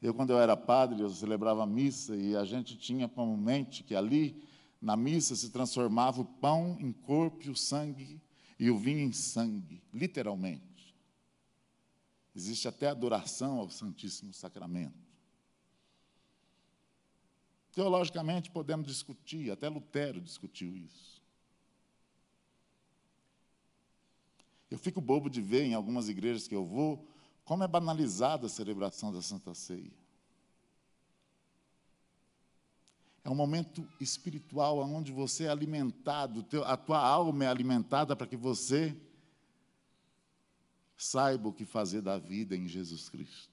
[0.00, 3.82] Eu, quando eu era padre, eu celebrava a missa e a gente tinha como mente
[3.82, 4.40] que ali,
[4.80, 8.20] na missa, se transformava o pão em corpo e o sangue,
[8.56, 10.77] e o vinho em sangue, literalmente.
[12.38, 14.94] Existe até adoração ao Santíssimo Sacramento.
[17.72, 21.20] Teologicamente, podemos discutir, até Lutero discutiu isso.
[24.70, 27.04] Eu fico bobo de ver em algumas igrejas que eu vou
[27.44, 29.90] como é banalizada a celebração da Santa Ceia.
[33.24, 38.36] É um momento espiritual onde você é alimentado, a tua alma é alimentada para que
[38.36, 38.96] você
[40.98, 43.48] saiba o que fazer da vida em Jesus Cristo.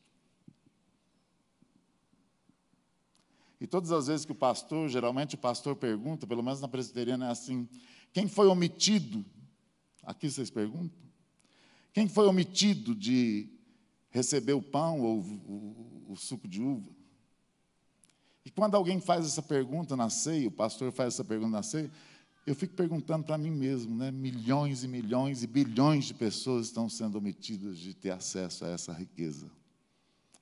[3.62, 7.28] E todas as vezes que o pastor, geralmente o pastor pergunta, pelo menos na presbiteriana
[7.28, 7.70] é assim:
[8.12, 9.24] quem foi omitido?
[10.04, 10.98] Aqui vocês perguntam.
[11.94, 13.50] Quem foi omitido de
[14.10, 16.92] receber o pão ou o, o, o suco de uva?
[18.44, 21.92] E quando alguém faz essa pergunta na ceia, o pastor faz essa pergunta na ceia,
[22.46, 24.12] eu fico perguntando para mim mesmo, né?
[24.12, 28.94] Milhões e milhões e bilhões de pessoas estão sendo omitidas de ter acesso a essa
[28.94, 29.50] riqueza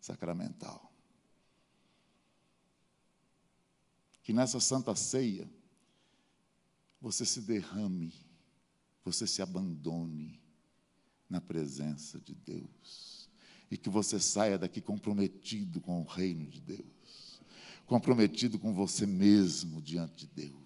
[0.01, 0.91] sacramental.
[4.21, 5.49] Que nessa santa ceia
[6.99, 8.13] você se derrame,
[9.03, 10.43] você se abandone,
[11.33, 13.27] na presença de Deus.
[13.71, 17.41] E que você saia daqui comprometido com o reino de Deus,
[17.87, 20.62] comprometido com você mesmo diante de Deus.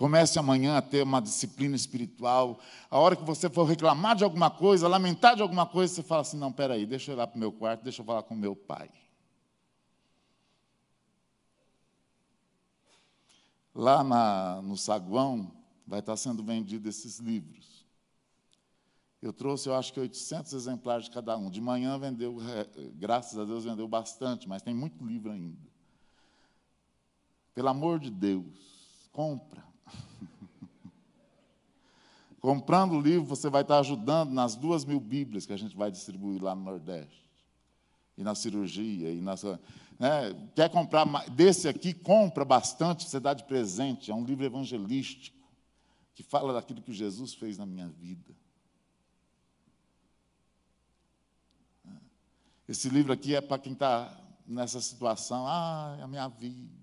[0.00, 2.58] Comece amanhã a ter uma disciplina espiritual.
[2.90, 6.22] A hora que você for reclamar de alguma coisa, lamentar de alguma coisa, você fala
[6.22, 8.34] assim: não, peraí, deixa eu ir lá para o meu quarto, deixa eu falar com
[8.34, 8.90] meu pai.
[13.74, 15.52] Lá na, no saguão
[15.86, 17.84] vai estar sendo vendido esses livros.
[19.20, 21.50] Eu trouxe, eu acho que 800 exemplares de cada um.
[21.50, 22.38] De manhã vendeu,
[22.94, 25.68] graças a Deus, vendeu bastante, mas tem muito livro ainda.
[27.54, 29.68] Pelo amor de Deus, compra.
[32.40, 35.90] Comprando o livro, você vai estar ajudando nas duas mil Bíblias que a gente vai
[35.90, 37.28] distribuir lá no Nordeste.
[38.16, 39.34] E na cirurgia, e na.
[39.98, 44.10] Né, quer comprar desse aqui, compra bastante, você dá de presente.
[44.10, 45.38] É um livro evangelístico
[46.14, 48.34] que fala daquilo que Jesus fez na minha vida.
[52.68, 55.46] Esse livro aqui é para quem está nessa situação.
[55.46, 56.79] Ah, é a minha vida.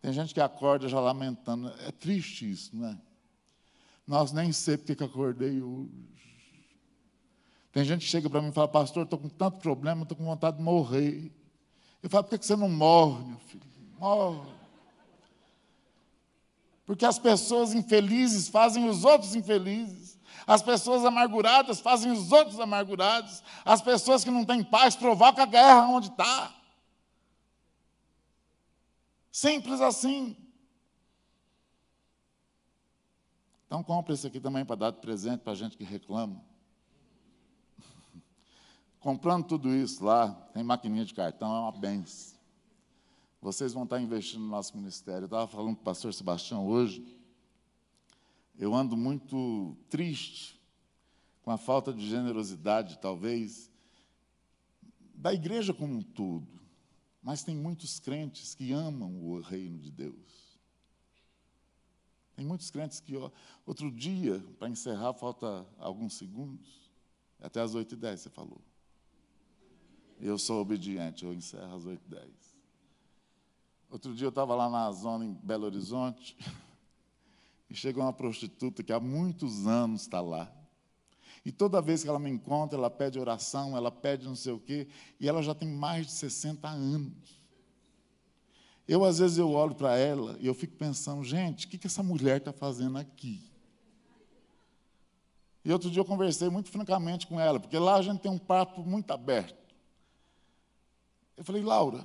[0.00, 1.72] Tem gente que acorda já lamentando.
[1.86, 2.98] É triste isso, não é?
[4.06, 6.08] Nós nem sei porque que acordei hoje.
[7.72, 10.24] Tem gente que chega para mim e fala, pastor, estou com tanto problema, estou com
[10.24, 11.30] vontade de morrer.
[12.02, 13.62] Eu falo, por que você não morre, meu filho?
[13.98, 14.48] Morre.
[16.86, 20.18] Porque as pessoas infelizes fazem os outros infelizes.
[20.46, 23.42] As pessoas amarguradas fazem os outros amargurados.
[23.62, 26.54] As pessoas que não têm paz provocam a guerra onde está.
[29.38, 30.36] Simples assim.
[33.66, 36.44] Então compre esse aqui também para dar de presente para a gente que reclama.
[38.98, 42.36] Comprando tudo isso lá, tem maquininha de cartão, é uma benção.
[43.40, 45.20] Vocês vão estar investindo no nosso ministério.
[45.20, 47.06] Eu estava falando com o pastor Sebastião hoje.
[48.58, 50.60] Eu ando muito triste
[51.42, 53.70] com a falta de generosidade, talvez,
[55.14, 56.58] da igreja como um todo.
[57.28, 60.58] Mas tem muitos crentes que amam o reino de Deus.
[62.34, 63.30] Tem muitos crentes que, ó,
[63.66, 66.90] outro dia, para encerrar, falta alguns segundos,
[67.38, 68.62] até as 8h10 você falou.
[70.18, 72.30] Eu sou obediente, eu encerro às 8h10.
[73.90, 76.34] Outro dia eu estava lá na zona em Belo Horizonte,
[77.68, 80.50] e chegou uma prostituta que há muitos anos está lá.
[81.48, 84.60] E toda vez que ela me encontra, ela pede oração, ela pede não sei o
[84.60, 84.86] quê,
[85.18, 87.40] e ela já tem mais de 60 anos.
[88.86, 91.86] Eu, às vezes, eu olho para ela e eu fico pensando, gente, o que, que
[91.86, 93.50] essa mulher está fazendo aqui?
[95.64, 98.36] E outro dia eu conversei muito francamente com ela, porque lá a gente tem um
[98.36, 99.74] papo muito aberto.
[101.34, 102.04] Eu falei, Laura,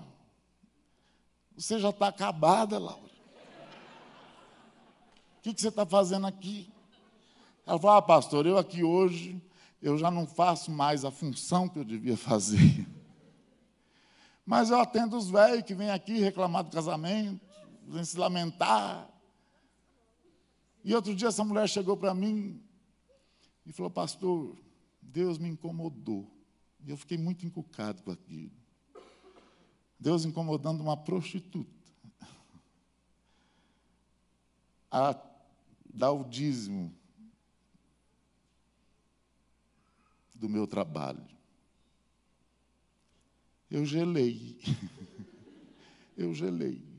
[1.54, 3.12] você já está acabada, Laura.
[5.38, 6.73] O que, que você está fazendo aqui?
[7.66, 9.42] Ela falou, ah, pastor, eu aqui hoje,
[9.82, 12.88] eu já não faço mais a função que eu devia fazer.
[14.46, 17.40] Mas eu atendo os velhos que vêm aqui reclamar do casamento,
[17.88, 19.10] vêm se lamentar.
[20.84, 22.62] E outro dia essa mulher chegou para mim
[23.66, 24.58] e falou, pastor,
[25.02, 26.30] Deus me incomodou.
[26.86, 28.52] E eu fiquei muito encucado com aquilo.
[29.98, 31.72] Deus incomodando uma prostituta.
[34.92, 35.18] A
[35.86, 36.94] dar o dízimo
[40.34, 41.26] do meu trabalho.
[43.70, 44.60] Eu gelei.
[46.18, 46.94] eu gelei.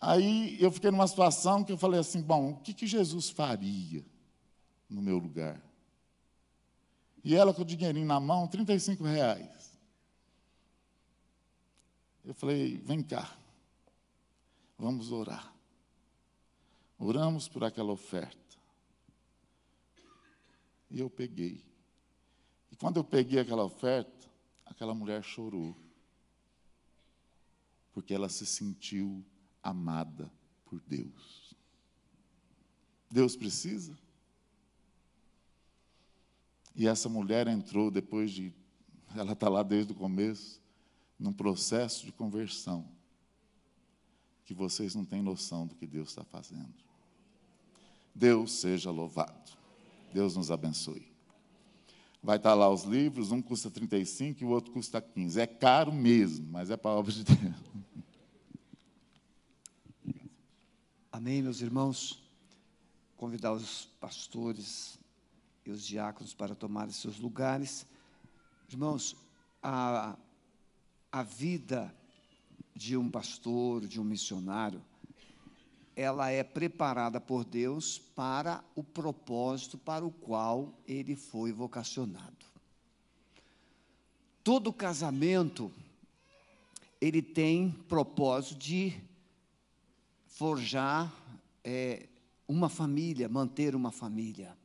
[0.00, 4.04] Aí eu fiquei numa situação que eu falei assim: bom, o que, que Jesus faria
[4.88, 5.60] no meu lugar?
[7.24, 9.78] E ela com o dinheirinho na mão, 35 reais.
[12.24, 13.36] Eu falei: vem cá,
[14.78, 15.52] vamos orar.
[16.98, 18.47] Oramos por aquela oferta.
[20.90, 21.64] E eu peguei.
[22.70, 24.28] E quando eu peguei aquela oferta,
[24.64, 25.76] aquela mulher chorou,
[27.92, 29.24] porque ela se sentiu
[29.62, 30.30] amada
[30.64, 31.54] por Deus.
[33.10, 33.98] Deus precisa?
[36.76, 38.52] E essa mulher entrou depois de.
[39.16, 40.60] Ela está lá desde o começo,
[41.18, 42.86] num processo de conversão,
[44.44, 46.72] que vocês não têm noção do que Deus está fazendo.
[48.14, 49.57] Deus seja louvado.
[50.12, 51.08] Deus nos abençoe.
[52.22, 55.40] Vai estar lá os livros, um custa 35 e o outro custa 15.
[55.40, 57.54] É caro mesmo, mas é para a obra de Deus.
[61.12, 62.22] Amém, meus irmãos.
[63.16, 64.98] Convidar os pastores
[65.64, 67.86] e os diáconos para tomarem seus lugares.
[68.68, 69.16] Irmãos,
[69.62, 70.16] a,
[71.10, 71.94] a vida
[72.74, 74.82] de um pastor, de um missionário,
[75.98, 82.46] ela é preparada por Deus para o propósito para o qual ele foi vocacionado.
[84.44, 85.72] Todo casamento
[87.00, 88.96] ele tem propósito de
[90.28, 91.12] forjar
[91.64, 92.06] é,
[92.46, 94.56] uma família, manter uma família.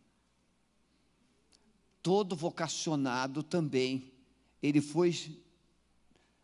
[2.04, 4.14] Todo vocacionado também,
[4.62, 5.42] ele foi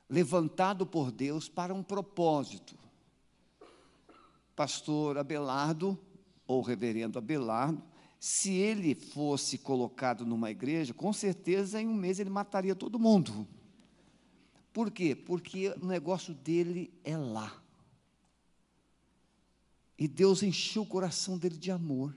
[0.10, 2.89] levantado por Deus para um propósito
[4.60, 5.98] pastor Abelardo,
[6.46, 7.82] ou reverendo Abelardo,
[8.20, 13.48] se ele fosse colocado numa igreja, com certeza em um mês ele mataria todo mundo.
[14.74, 15.16] Por quê?
[15.16, 17.64] Porque o negócio dele é lá.
[19.98, 22.14] E Deus encheu o coração dele de amor.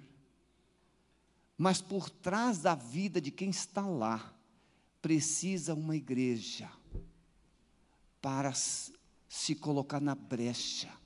[1.56, 4.34] Mas por trás da vida de quem está lá,
[5.00, 6.68] precisa uma igreja
[8.20, 8.52] para
[9.28, 11.01] se colocar na brecha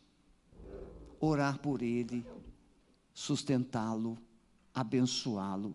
[1.20, 2.24] orar por ele,
[3.12, 4.18] sustentá-lo,
[4.74, 5.74] abençoá-lo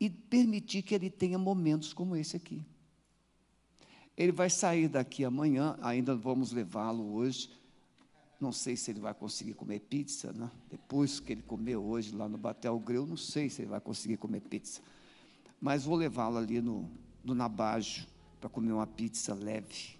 [0.00, 2.64] e permitir que ele tenha momentos como esse aqui.
[4.16, 7.50] Ele vai sair daqui amanhã, ainda vamos levá-lo hoje.
[8.40, 10.50] Não sei se ele vai conseguir comer pizza, né?
[10.70, 14.16] Depois que ele comeu hoje lá no Batel Greu, não sei se ele vai conseguir
[14.16, 14.80] comer pizza.
[15.60, 16.90] Mas vou levá-lo ali no,
[17.22, 18.06] no Nabajo
[18.40, 19.99] para comer uma pizza leve.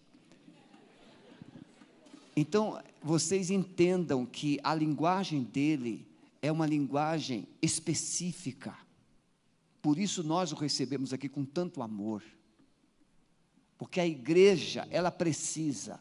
[2.40, 6.08] Então, vocês entendam que a linguagem dele
[6.40, 8.74] é uma linguagem específica.
[9.82, 12.24] Por isso nós o recebemos aqui com tanto amor.
[13.76, 16.00] Porque a igreja, ela precisa,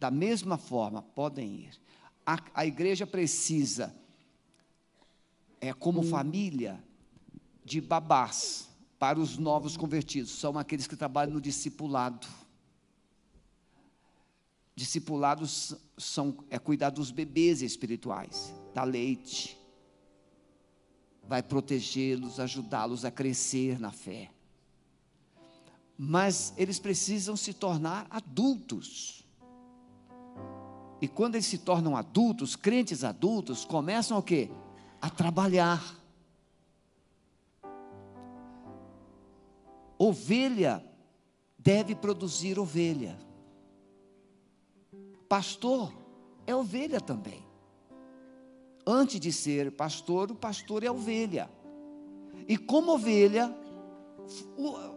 [0.00, 1.80] da mesma forma, podem ir.
[2.26, 3.94] A, a igreja precisa,
[5.60, 6.08] é como hum.
[6.08, 6.82] família,
[7.64, 8.68] de babás
[8.98, 10.32] para os novos convertidos.
[10.32, 12.26] São aqueles que trabalham no discipulado
[14.76, 19.58] Discipulados são é cuidar dos bebês espirituais, dar leite,
[21.26, 24.30] vai protegê-los, ajudá-los a crescer na fé.
[25.96, 29.24] Mas eles precisam se tornar adultos.
[31.00, 34.50] E quando eles se tornam adultos, crentes adultos, começam o quê?
[35.00, 35.82] A trabalhar.
[39.98, 40.84] Ovelha
[41.58, 43.25] deve produzir ovelha.
[45.36, 45.92] Pastor
[46.46, 47.44] é ovelha também.
[48.86, 51.50] Antes de ser pastor, o pastor é ovelha.
[52.48, 53.54] E como ovelha,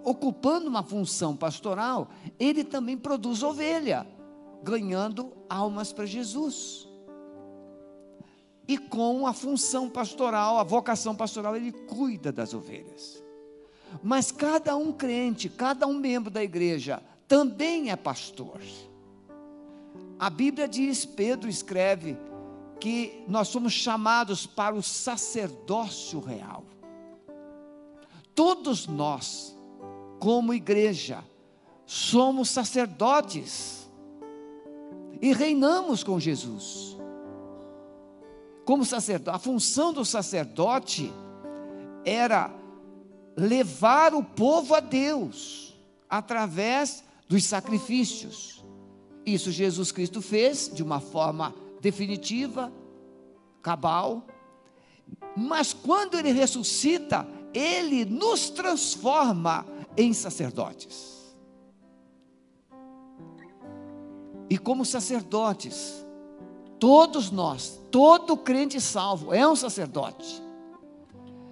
[0.02, 2.08] ocupando uma função pastoral,
[2.40, 4.08] ele também produz ovelha,
[4.64, 6.88] ganhando almas para Jesus.
[8.66, 13.22] E com a função pastoral, a vocação pastoral, ele cuida das ovelhas.
[14.02, 18.62] Mas cada um crente, cada um membro da igreja, também é pastor.
[20.20, 22.18] A Bíblia diz, Pedro escreve,
[22.80, 26.66] que nós somos chamados para o sacerdócio real.
[28.36, 29.58] Todos nós,
[30.20, 31.24] como igreja,
[31.86, 33.90] somos sacerdotes
[35.22, 36.98] e reinamos com Jesus.
[38.66, 41.12] Como sacerdote, a função do sacerdote
[42.06, 42.54] era
[43.36, 45.76] levar o povo a Deus
[46.10, 48.59] através dos sacrifícios.
[49.34, 52.72] Isso Jesus Cristo fez de uma forma definitiva,
[53.62, 54.26] cabal.
[55.36, 59.66] Mas quando ele ressuscita, ele nos transforma
[59.96, 61.20] em sacerdotes.
[64.50, 66.04] E como sacerdotes,
[66.80, 70.42] todos nós, todo crente salvo é um sacerdote.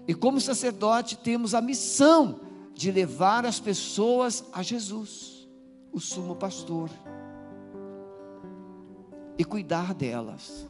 [0.08, 2.40] E como sacerdote, temos a missão
[2.74, 5.48] de levar as pessoas a Jesus,
[5.92, 6.90] o sumo pastor,
[9.38, 10.68] e cuidar delas.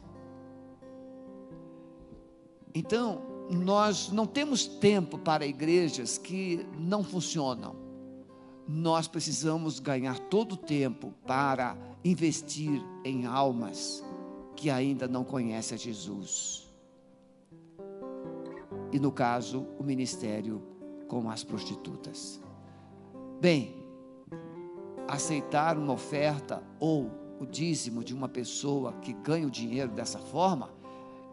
[2.74, 7.74] Então, nós não temos tempo para igrejas que não funcionam.
[8.66, 14.04] Nós precisamos ganhar todo o tempo para investir em almas
[14.54, 16.68] que ainda não conhecem a Jesus
[18.92, 20.62] e, no caso, o ministério
[21.06, 22.40] com as prostitutas.
[23.40, 23.74] Bem,
[25.06, 27.10] aceitar uma oferta ou
[27.40, 30.70] o dízimo de uma pessoa que ganha o dinheiro dessa forma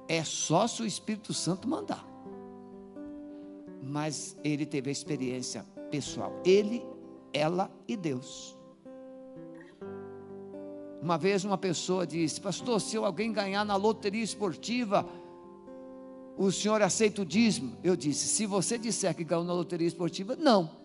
[0.07, 2.05] é só se o Espírito Santo mandar.
[3.81, 6.83] Mas ele teve a experiência pessoal, ele,
[7.33, 8.57] ela e Deus.
[11.01, 15.07] Uma vez uma pessoa disse: Pastor, se alguém ganhar na loteria esportiva,
[16.37, 17.77] o senhor aceita o dízimo?
[17.83, 20.84] Eu disse: se você disser que ganhou na loteria esportiva, não.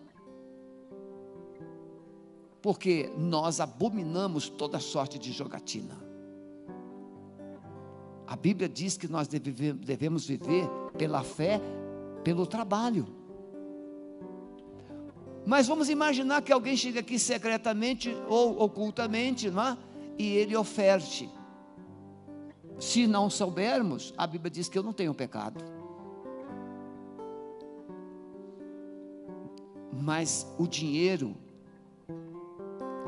[2.61, 5.97] Porque nós abominamos toda sorte de jogatina.
[8.27, 11.59] A Bíblia diz que nós devemos viver pela fé,
[12.23, 13.07] pelo trabalho.
[15.45, 19.77] Mas vamos imaginar que alguém chega aqui secretamente ou ocultamente, não é?
[20.17, 21.29] e ele oferte
[22.81, 25.63] se não soubermos, a Bíblia diz que eu não tenho pecado.
[29.93, 31.35] Mas o dinheiro,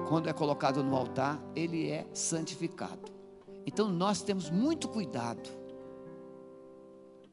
[0.08, 3.12] quando é colocado no altar, ele é santificado.
[3.66, 5.50] Então nós temos muito cuidado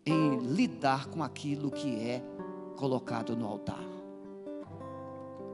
[0.06, 2.22] em lidar com aquilo que é
[2.76, 3.84] colocado no altar.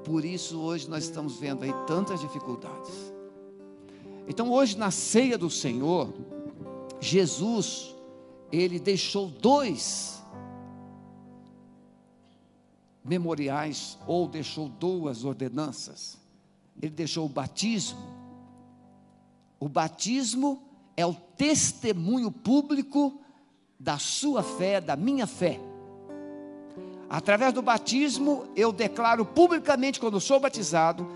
[0.04, 3.12] Por isso hoje nós estamos vendo aí tantas dificuldades.
[4.28, 6.12] Então hoje na ceia do Senhor,
[7.00, 7.94] Jesus,
[8.52, 10.16] ele deixou dois
[13.06, 16.18] memoriais, ou deixou duas ordenanças.
[16.80, 17.98] Ele deixou o batismo.
[19.58, 20.62] O batismo
[20.96, 23.20] é o testemunho público
[23.78, 25.60] da sua fé, da minha fé.
[27.08, 31.06] Através do batismo, eu declaro publicamente, quando sou batizado,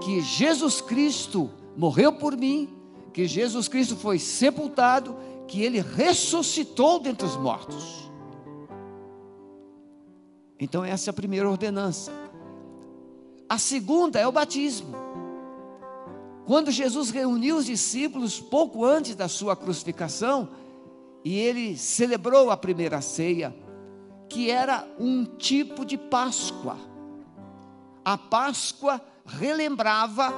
[0.00, 2.68] que Jesus Cristo morreu por mim,
[3.12, 5.16] que Jesus Cristo foi sepultado,
[5.48, 8.10] que ele ressuscitou dentre os mortos.
[10.58, 12.12] Então, essa é a primeira ordenança.
[13.48, 14.94] A segunda é o batismo.
[16.46, 20.48] Quando Jesus reuniu os discípulos pouco antes da sua crucificação,
[21.24, 23.54] e ele celebrou a primeira ceia,
[24.28, 26.76] que era um tipo de Páscoa.
[28.04, 30.32] A Páscoa relembrava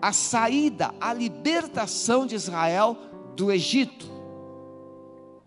[0.00, 2.96] a saída, a libertação de Israel
[3.34, 4.06] do Egito.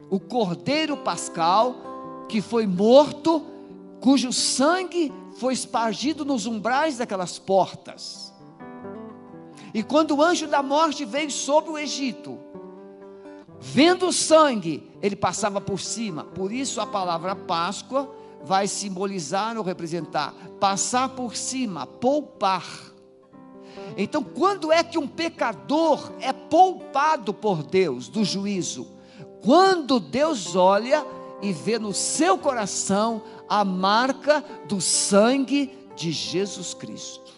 [0.09, 1.75] O cordeiro pascal
[2.27, 3.43] que foi morto,
[3.99, 8.33] cujo sangue foi espargido nos umbrais daquelas portas.
[9.73, 12.37] E quando o anjo da morte veio sobre o Egito,
[13.61, 16.23] Vendo o sangue, ele passava por cima.
[16.23, 18.09] Por isso a palavra Páscoa
[18.41, 22.65] vai simbolizar ou representar passar por cima, poupar.
[23.97, 28.87] Então, quando é que um pecador é poupado por Deus do juízo?
[29.41, 31.05] Quando Deus olha
[31.41, 37.33] e vê no seu coração a marca do sangue de Jesus Cristo.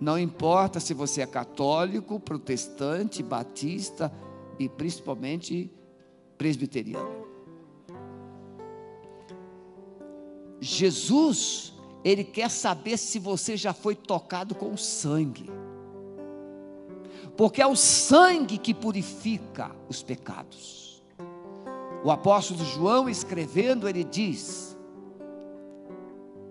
[0.00, 4.12] Não importa se você é católico, protestante, batista
[4.58, 5.70] e principalmente
[6.36, 7.24] presbiteriano.
[10.60, 11.72] Jesus,
[12.02, 15.50] ele quer saber se você já foi tocado com o sangue.
[17.36, 20.83] Porque é o sangue que purifica os pecados.
[22.04, 24.76] O apóstolo João escrevendo, ele diz: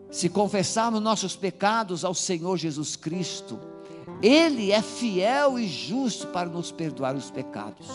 [0.10, 3.60] Se confessarmos nossos pecados ao Senhor Jesus Cristo,
[4.20, 7.88] ele é fiel e justo para nos perdoar os pecados.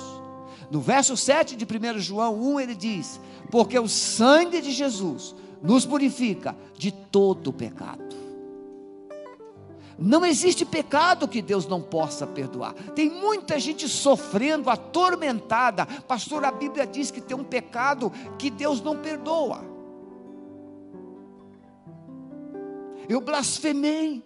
[0.70, 5.84] No verso 7 de 1 João 1, ele diz: Porque o sangue de Jesus nos
[5.84, 8.07] purifica de todo pecado.
[9.98, 12.72] Não existe pecado que Deus não possa perdoar.
[12.94, 15.84] Tem muita gente sofrendo, atormentada.
[15.86, 19.64] Pastor, a Bíblia diz que tem um pecado que Deus não perdoa.
[23.08, 24.22] Eu blasfemei.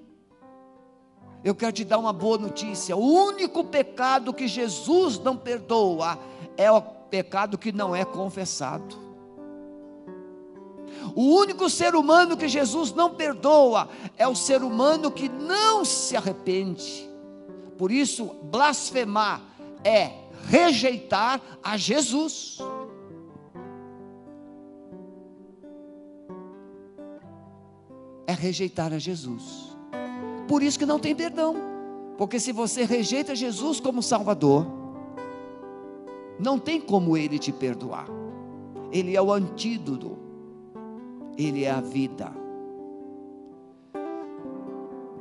[1.42, 2.94] Eu quero te dar uma boa notícia.
[2.94, 6.18] O único pecado que Jesus não perdoa
[6.56, 9.11] é o pecado que não é confessado.
[11.14, 16.16] O único ser humano que Jesus não perdoa é o ser humano que não se
[16.16, 17.08] arrepende.
[17.76, 19.42] Por isso, blasfemar
[19.84, 20.12] é
[20.48, 22.58] rejeitar a Jesus.
[28.26, 29.76] É rejeitar a Jesus.
[30.48, 31.56] Por isso que não tem perdão.
[32.16, 34.66] Porque se você rejeita Jesus como Salvador,
[36.38, 38.06] não tem como ele te perdoar.
[38.90, 40.18] Ele é o antídoto
[41.36, 42.32] ele é a vida.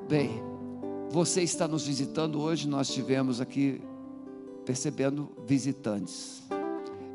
[0.07, 0.41] Bem,
[1.09, 3.82] você está nos visitando hoje, nós tivemos aqui
[4.66, 6.43] percebendo visitantes.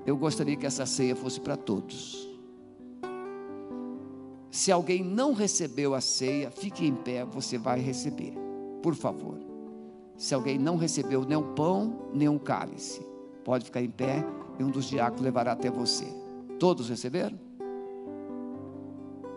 [0.07, 2.27] Eu gostaria que essa ceia fosse para todos.
[4.51, 8.33] Se alguém não recebeu a ceia, fique em pé, você vai receber,
[8.83, 9.39] por favor.
[10.17, 13.01] Se alguém não recebeu nem o pão, nem o cálice,
[13.45, 14.25] pode ficar em pé
[14.59, 16.07] e um dos diáconos levará até você.
[16.59, 17.46] Todos receberam?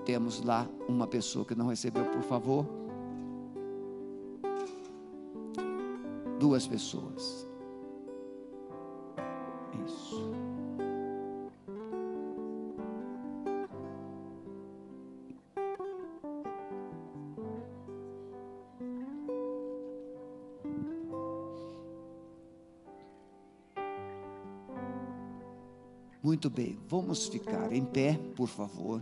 [0.05, 2.65] Temos lá uma pessoa que não recebeu, por favor.
[6.39, 7.47] Duas pessoas.
[9.85, 10.29] Isso.
[26.21, 29.01] Muito bem, vamos ficar em pé, por favor.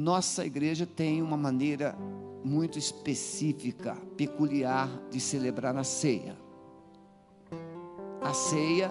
[0.00, 1.94] Nossa igreja tem uma maneira
[2.42, 6.38] muito específica, peculiar de celebrar a ceia.
[8.22, 8.90] A ceia,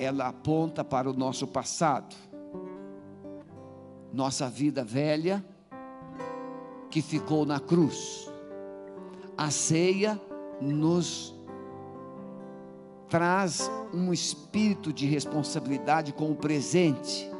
[0.00, 2.16] ela aponta para o nosso passado,
[4.12, 5.44] nossa vida velha
[6.90, 8.28] que ficou na cruz.
[9.38, 10.20] A ceia
[10.60, 11.32] nos
[13.08, 17.31] traz um espírito de responsabilidade com o presente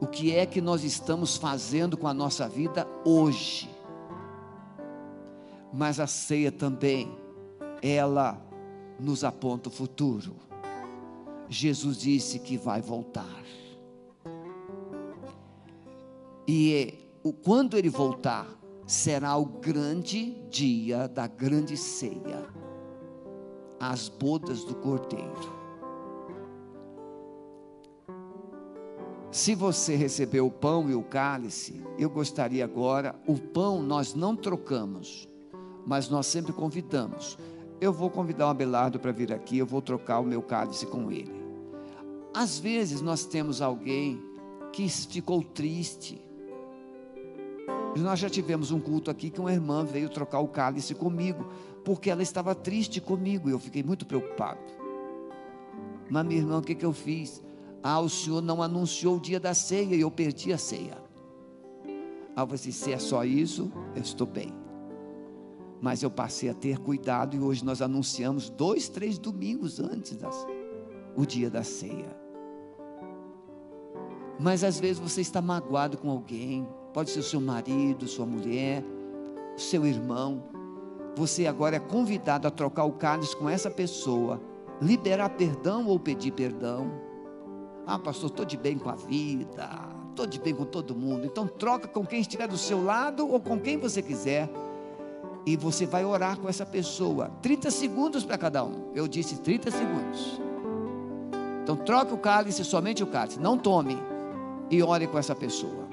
[0.00, 3.70] o que é que nós estamos fazendo com a nossa vida hoje.
[5.72, 7.16] Mas a ceia também,
[7.82, 8.40] ela
[8.98, 10.36] nos aponta o futuro.
[11.48, 13.42] Jesus disse que vai voltar.
[16.46, 17.10] E
[17.42, 18.46] quando ele voltar,
[18.86, 22.46] será o grande dia da grande ceia,
[23.80, 25.55] as bodas do cordeiro.
[29.36, 34.34] Se você recebeu o pão e o cálice, eu gostaria agora, o pão nós não
[34.34, 35.28] trocamos,
[35.86, 37.36] mas nós sempre convidamos.
[37.78, 41.12] Eu vou convidar o Abelardo para vir aqui, eu vou trocar o meu cálice com
[41.12, 41.34] ele.
[42.32, 44.18] Às vezes nós temos alguém
[44.72, 46.18] que ficou triste.
[47.94, 51.46] Nós já tivemos um culto aqui que uma irmã veio trocar o cálice comigo,
[51.84, 54.64] porque ela estava triste comigo, e eu fiquei muito preocupado.
[56.08, 57.44] Mas minha irmã, o que, que eu fiz?
[57.88, 60.98] Ah, o senhor não anunciou o dia da ceia e eu perdi a ceia.
[62.34, 64.52] Ah, falei assim, se é só isso, eu estou bem.
[65.80, 70.28] Mas eu passei a ter cuidado e hoje nós anunciamos dois, três domingos antes da
[71.14, 72.10] o dia da ceia.
[74.36, 78.82] Mas às vezes você está magoado com alguém, pode ser seu marido, sua mulher,
[79.56, 80.42] seu irmão.
[81.14, 84.42] Você agora é convidado a trocar o cálice com essa pessoa
[84.82, 87.05] liberar perdão ou pedir perdão.
[87.86, 89.70] Ah, pastor, estou de bem com a vida,
[90.10, 91.24] estou de bem com todo mundo.
[91.24, 94.50] Então troca com quem estiver do seu lado ou com quem você quiser.
[95.46, 97.30] E você vai orar com essa pessoa.
[97.40, 98.90] 30 segundos para cada um.
[98.92, 100.40] Eu disse 30 segundos.
[101.62, 103.38] Então troca o cálice, somente o cálice.
[103.38, 103.96] Não tome.
[104.68, 105.85] E ore com essa pessoa.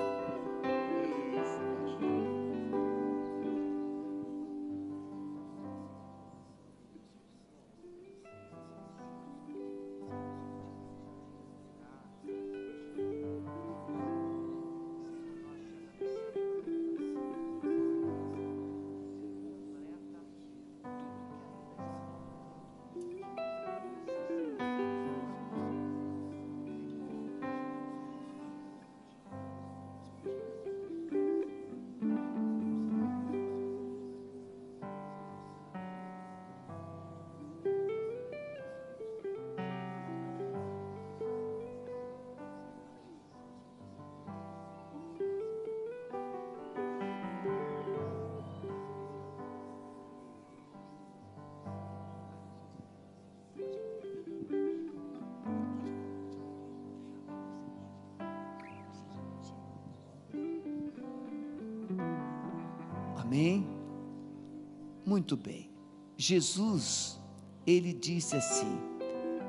[65.23, 65.69] Muito bem.
[66.17, 67.17] Jesus,
[67.65, 68.77] ele disse assim: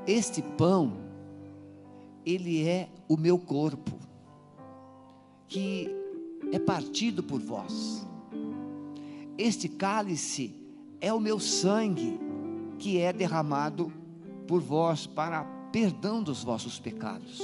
[0.07, 0.93] Este pão,
[2.25, 3.99] ele é o meu corpo,
[5.49, 5.89] que
[6.49, 8.07] é partido por vós.
[9.37, 10.55] Este cálice
[11.01, 12.17] é o meu sangue,
[12.79, 13.91] que é derramado
[14.47, 17.41] por vós para perdão dos vossos pecados.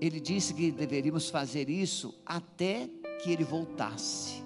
[0.00, 2.88] Ele disse que deveríamos fazer isso até
[3.20, 4.45] que ele voltasse.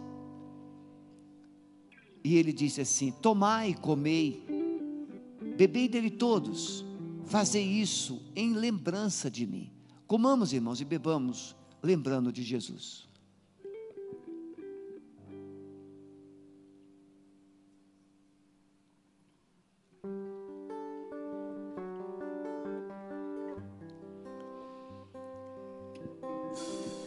[2.22, 4.44] E ele disse assim: Tomai e comei,
[5.56, 6.84] bebei dele todos,
[7.26, 9.70] fazei isso em lembrança de mim.
[10.06, 13.10] Comamos, irmãos, e bebamos, lembrando de Jesus.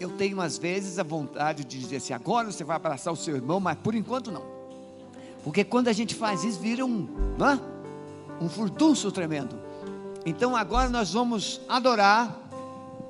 [0.03, 3.35] eu tenho às vezes a vontade de dizer assim: agora você vai abraçar o seu
[3.35, 4.52] irmão, mas por enquanto não.
[5.43, 7.07] Porque quando a gente faz isso, vira um,
[7.39, 7.59] é?
[8.43, 9.55] um furdunço tremendo.
[10.25, 12.39] Então agora nós vamos adorar.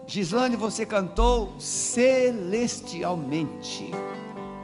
[0.06, 3.90] Gislane, você cantou celestialmente.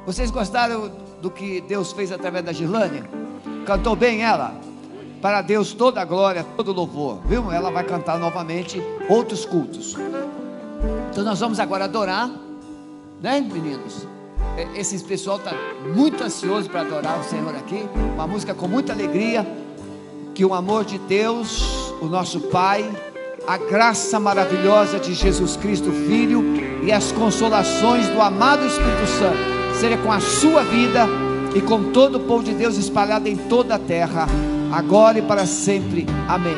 [0.05, 0.91] Vocês gostaram
[1.21, 3.03] do que Deus fez através da Gislane?
[3.65, 4.59] Cantou bem ela?
[5.21, 7.51] Para Deus toda a glória, todo o louvor, viu?
[7.51, 9.95] Ela vai cantar novamente outros cultos.
[11.11, 12.29] Então nós vamos agora adorar,
[13.21, 14.07] né, meninos?
[14.75, 15.53] Esse pessoal está
[15.95, 17.87] muito ansioso para adorar o Senhor aqui.
[18.15, 19.47] Uma música com muita alegria.
[20.35, 22.89] Que o amor de Deus, o nosso Pai,
[23.47, 26.43] a graça maravilhosa de Jesus Cristo, Filho,
[26.83, 31.07] e as consolações do amado Espírito Santo, seja com a sua vida
[31.55, 34.27] e com todo o povo de Deus espalhado em toda a terra,
[34.71, 36.05] agora e para sempre.
[36.27, 36.55] Amém.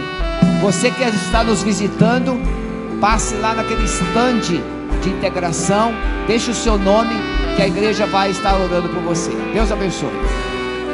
[0.62, 2.34] Você que está nos visitando,
[2.99, 4.62] passe lá naquele estande
[5.02, 5.91] de integração,
[6.28, 7.16] deixe o seu nome,
[7.62, 9.30] a igreja vai estar orando por você.
[9.53, 10.09] Deus abençoe.